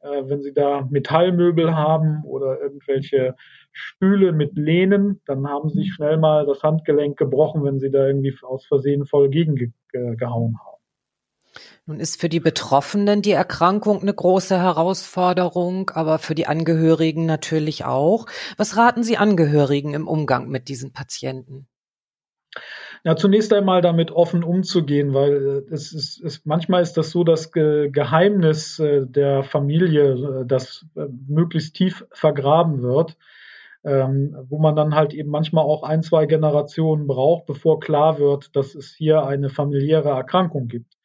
äh, 0.00 0.24
wenn 0.24 0.42
Sie 0.42 0.52
da 0.52 0.88
Metallmöbel 0.90 1.76
haben 1.76 2.24
oder 2.24 2.60
irgendwelche 2.60 3.36
Stühle 3.70 4.32
mit 4.32 4.56
Lehnen, 4.56 5.20
dann 5.24 5.46
haben 5.48 5.68
Sie 5.68 5.84
schnell 5.84 6.16
mal 6.16 6.46
das 6.46 6.64
Handgelenk 6.64 7.16
gebrochen, 7.16 7.62
wenn 7.62 7.78
Sie 7.78 7.92
da 7.92 8.08
irgendwie 8.08 8.36
aus 8.42 8.66
Versehen 8.66 9.06
voll 9.06 9.28
gegengehauen 9.28 10.58
haben. 10.58 10.69
Nun 11.86 12.00
ist 12.00 12.20
für 12.20 12.28
die 12.28 12.40
Betroffenen 12.40 13.22
die 13.22 13.32
Erkrankung 13.32 14.00
eine 14.02 14.14
große 14.14 14.58
Herausforderung, 14.58 15.90
aber 15.90 16.18
für 16.18 16.34
die 16.34 16.46
Angehörigen 16.46 17.26
natürlich 17.26 17.84
auch. 17.84 18.26
Was 18.56 18.76
raten 18.76 19.02
Sie 19.02 19.16
Angehörigen 19.16 19.94
im 19.94 20.06
Umgang 20.06 20.48
mit 20.48 20.68
diesen 20.68 20.92
Patienten? 20.92 21.66
Ja, 23.02 23.16
zunächst 23.16 23.52
einmal 23.52 23.80
damit 23.80 24.10
offen 24.10 24.44
umzugehen, 24.44 25.14
weil 25.14 25.64
äh, 25.70 25.74
es 25.74 25.92
ist, 25.92 26.20
es, 26.22 26.44
manchmal 26.44 26.82
ist 26.82 26.94
das 26.94 27.10
so 27.10 27.24
das 27.24 27.50
Geheimnis 27.50 28.78
äh, 28.78 29.06
der 29.06 29.42
Familie, 29.42 30.42
äh, 30.42 30.46
das 30.46 30.84
möglichst 31.26 31.76
tief 31.76 32.06
vergraben 32.12 32.82
wird, 32.82 33.16
ähm, 33.84 34.36
wo 34.48 34.58
man 34.58 34.76
dann 34.76 34.94
halt 34.94 35.14
eben 35.14 35.30
manchmal 35.30 35.64
auch 35.64 35.82
ein, 35.82 36.02
zwei 36.02 36.26
Generationen 36.26 37.06
braucht, 37.06 37.46
bevor 37.46 37.80
klar 37.80 38.18
wird, 38.18 38.54
dass 38.54 38.74
es 38.74 38.94
hier 38.94 39.24
eine 39.24 39.48
familiäre 39.48 40.10
Erkrankung 40.10 40.68
gibt. 40.68 40.99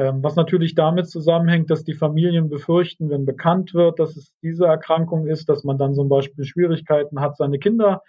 Ähm, 0.00 0.22
was 0.22 0.34
natürlich 0.34 0.74
damit 0.74 1.10
zusammenhängt, 1.10 1.68
dass 1.68 1.84
die 1.84 1.92
Familien 1.92 2.48
befürchten, 2.48 3.10
wenn 3.10 3.26
bekannt 3.26 3.74
wird, 3.74 3.98
dass 3.98 4.16
es 4.16 4.32
diese 4.42 4.64
Erkrankung 4.64 5.26
ist, 5.26 5.50
dass 5.50 5.62
man 5.62 5.76
dann 5.76 5.94
zum 5.94 6.08
Beispiel 6.08 6.44
Schwierigkeiten 6.44 7.20
hat, 7.20 7.36
seine 7.36 7.58
Kinder 7.58 8.02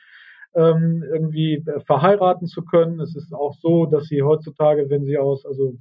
ähm, 0.55 1.03
irgendwie 1.03 1.55
äh, 1.55 1.81
verheiraten 1.81 2.47
zu 2.47 2.63
können. 2.63 3.01
Es 3.01 3.13
ist 3.17 3.33
auch 3.33 3.55
so, 3.55 3.87
dass 3.87 4.05
sie 4.05 4.21
heutzutage, 4.21 4.89
wenn 4.89 5.03
sie 5.03 5.17
aus, 5.17 5.45
also 5.45 5.73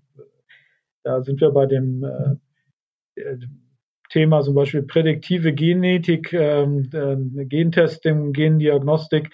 da 1.04 1.22
sind 1.22 1.40
wir 1.40 1.52
bei 1.52 1.66
dem 1.66 2.02
äh, 2.02 3.20
äh 3.20 3.38
Thema 4.08 4.40
zum 4.40 4.56
Beispiel 4.56 4.82
prädiktive 4.82 5.52
Genetik, 5.52 6.32
ähm, 6.32 6.90
äh, 6.92 7.44
Gentesting, 7.44 8.32
Gendiagnostik, 8.32 9.30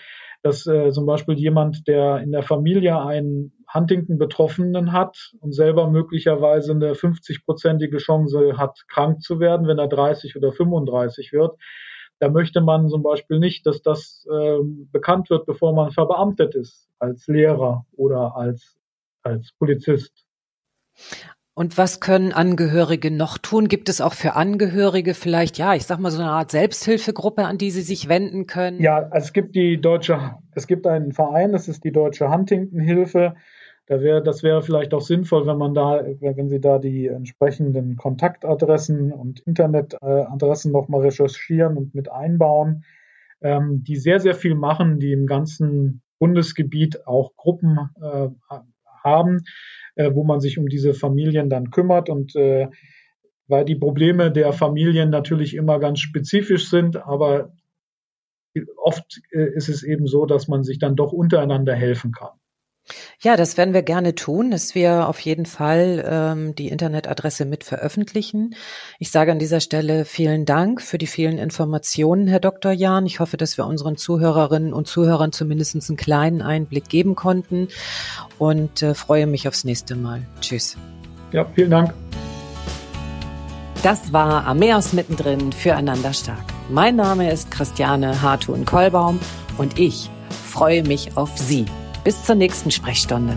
dass 0.46 0.64
äh, 0.66 0.92
zum 0.92 1.06
Beispiel 1.06 1.36
jemand, 1.36 1.88
der 1.88 2.18
in 2.18 2.30
der 2.30 2.44
Familie 2.44 3.00
einen 3.00 3.52
Huntington-Betroffenen 3.74 4.92
hat 4.92 5.32
und 5.40 5.52
selber 5.52 5.90
möglicherweise 5.90 6.70
eine 6.70 6.92
50-prozentige 6.92 7.98
Chance 7.98 8.56
hat, 8.56 8.84
krank 8.88 9.22
zu 9.22 9.40
werden, 9.40 9.66
wenn 9.66 9.78
er 9.78 9.88
30 9.88 10.36
oder 10.36 10.52
35 10.52 11.32
wird, 11.32 11.56
da 12.20 12.28
möchte 12.28 12.60
man 12.60 12.88
zum 12.88 13.02
Beispiel 13.02 13.40
nicht, 13.40 13.66
dass 13.66 13.82
das 13.82 14.24
äh, 14.30 14.58
bekannt 14.92 15.30
wird, 15.30 15.46
bevor 15.46 15.74
man 15.74 15.90
verbeamtet 15.90 16.54
ist, 16.54 16.88
als 17.00 17.26
Lehrer 17.26 17.84
oder 17.96 18.36
als, 18.36 18.78
als 19.22 19.50
Polizist. 19.58 20.24
Und 21.58 21.78
was 21.78 22.00
können 22.00 22.34
Angehörige 22.34 23.10
noch 23.10 23.38
tun? 23.38 23.68
Gibt 23.68 23.88
es 23.88 24.02
auch 24.02 24.12
für 24.12 24.34
Angehörige 24.34 25.14
vielleicht, 25.14 25.56
ja, 25.56 25.74
ich 25.74 25.84
sag 25.84 25.98
mal 25.98 26.10
so 26.10 26.20
eine 26.20 26.30
Art 26.30 26.50
Selbsthilfegruppe, 26.50 27.46
an 27.46 27.56
die 27.56 27.70
sie 27.70 27.80
sich 27.80 28.10
wenden 28.10 28.46
können? 28.46 28.78
Ja, 28.78 29.08
es 29.14 29.32
gibt 29.32 29.56
die 29.56 29.80
deutsche, 29.80 30.34
es 30.54 30.66
gibt 30.66 30.86
einen 30.86 31.12
Verein, 31.12 31.52
das 31.52 31.66
ist 31.66 31.82
die 31.82 31.92
Deutsche 31.92 32.30
Huntington-Hilfe. 32.30 33.36
Da 33.86 34.00
wäre, 34.02 34.22
das 34.22 34.42
wäre 34.42 34.62
vielleicht 34.62 34.92
auch 34.92 35.00
sinnvoll, 35.00 35.46
wenn 35.46 35.56
man 35.56 35.72
da, 35.72 36.04
wenn 36.20 36.50
Sie 36.50 36.60
da 36.60 36.78
die 36.78 37.06
entsprechenden 37.06 37.96
Kontaktadressen 37.96 39.10
und 39.10 39.40
Internetadressen 39.40 40.72
nochmal 40.72 41.02
recherchieren 41.02 41.78
und 41.78 41.94
mit 41.94 42.12
einbauen, 42.12 42.84
ähm, 43.40 43.82
die 43.82 43.96
sehr, 43.96 44.20
sehr 44.20 44.34
viel 44.34 44.56
machen, 44.56 44.98
die 44.98 45.12
im 45.12 45.26
ganzen 45.26 46.02
Bundesgebiet 46.18 47.06
auch 47.06 47.34
Gruppen 47.36 47.78
äh, 48.02 48.28
haben, 49.02 49.44
äh, 49.96 50.14
wo 50.14 50.24
man 50.24 50.40
sich 50.40 50.58
um 50.58 50.68
diese 50.68 50.94
Familien 50.94 51.50
dann 51.50 51.70
kümmert 51.70 52.08
und 52.08 52.36
äh, 52.36 52.68
weil 53.48 53.64
die 53.64 53.76
Probleme 53.76 54.30
der 54.32 54.52
Familien 54.52 55.10
natürlich 55.10 55.54
immer 55.54 55.78
ganz 55.78 56.00
spezifisch 56.00 56.68
sind, 56.68 56.96
aber 56.96 57.52
oft 58.76 59.20
äh, 59.32 59.54
ist 59.54 59.68
es 59.68 59.82
eben 59.82 60.06
so, 60.06 60.26
dass 60.26 60.48
man 60.48 60.64
sich 60.64 60.78
dann 60.78 60.96
doch 60.96 61.12
untereinander 61.12 61.74
helfen 61.74 62.12
kann. 62.12 62.38
Ja, 63.22 63.36
das 63.36 63.56
werden 63.56 63.72
wir 63.72 63.82
gerne 63.82 64.14
tun, 64.14 64.50
dass 64.50 64.74
wir 64.74 65.08
auf 65.08 65.18
jeden 65.20 65.46
Fall 65.46 66.04
ähm, 66.06 66.54
die 66.54 66.68
Internetadresse 66.68 67.46
mit 67.46 67.64
veröffentlichen. 67.64 68.54
Ich 68.98 69.10
sage 69.10 69.32
an 69.32 69.38
dieser 69.38 69.60
Stelle 69.60 70.04
vielen 70.04 70.44
Dank 70.44 70.82
für 70.82 70.98
die 70.98 71.06
vielen 71.06 71.38
Informationen, 71.38 72.26
Herr 72.26 72.40
Dr. 72.40 72.72
Jahn. 72.72 73.06
Ich 73.06 73.18
hoffe, 73.18 73.38
dass 73.38 73.56
wir 73.56 73.66
unseren 73.66 73.96
Zuhörerinnen 73.96 74.74
und 74.74 74.86
Zuhörern 74.86 75.32
zumindest 75.32 75.74
einen 75.88 75.96
kleinen 75.96 76.42
Einblick 76.42 76.90
geben 76.90 77.14
konnten 77.14 77.68
und 78.38 78.82
äh, 78.82 78.94
freue 78.94 79.26
mich 79.26 79.48
aufs 79.48 79.64
nächste 79.64 79.96
Mal. 79.96 80.22
Tschüss. 80.42 80.76
Ja, 81.32 81.46
vielen 81.54 81.70
Dank. 81.70 81.94
Das 83.82 84.12
war 84.12 84.46
Ameos 84.46 84.92
mittendrin 84.92 85.52
füreinander 85.52 86.12
stark. 86.12 86.44
Mein 86.68 86.96
Name 86.96 87.32
ist 87.32 87.50
Christiane 87.50 88.20
Hartun-Kollbaum 88.20 89.20
und 89.56 89.78
ich 89.78 90.10
freue 90.28 90.82
mich 90.82 91.16
auf 91.16 91.30
Sie. 91.38 91.64
Bis 92.06 92.22
zur 92.22 92.36
nächsten 92.36 92.70
Sprechstunde. 92.70 93.36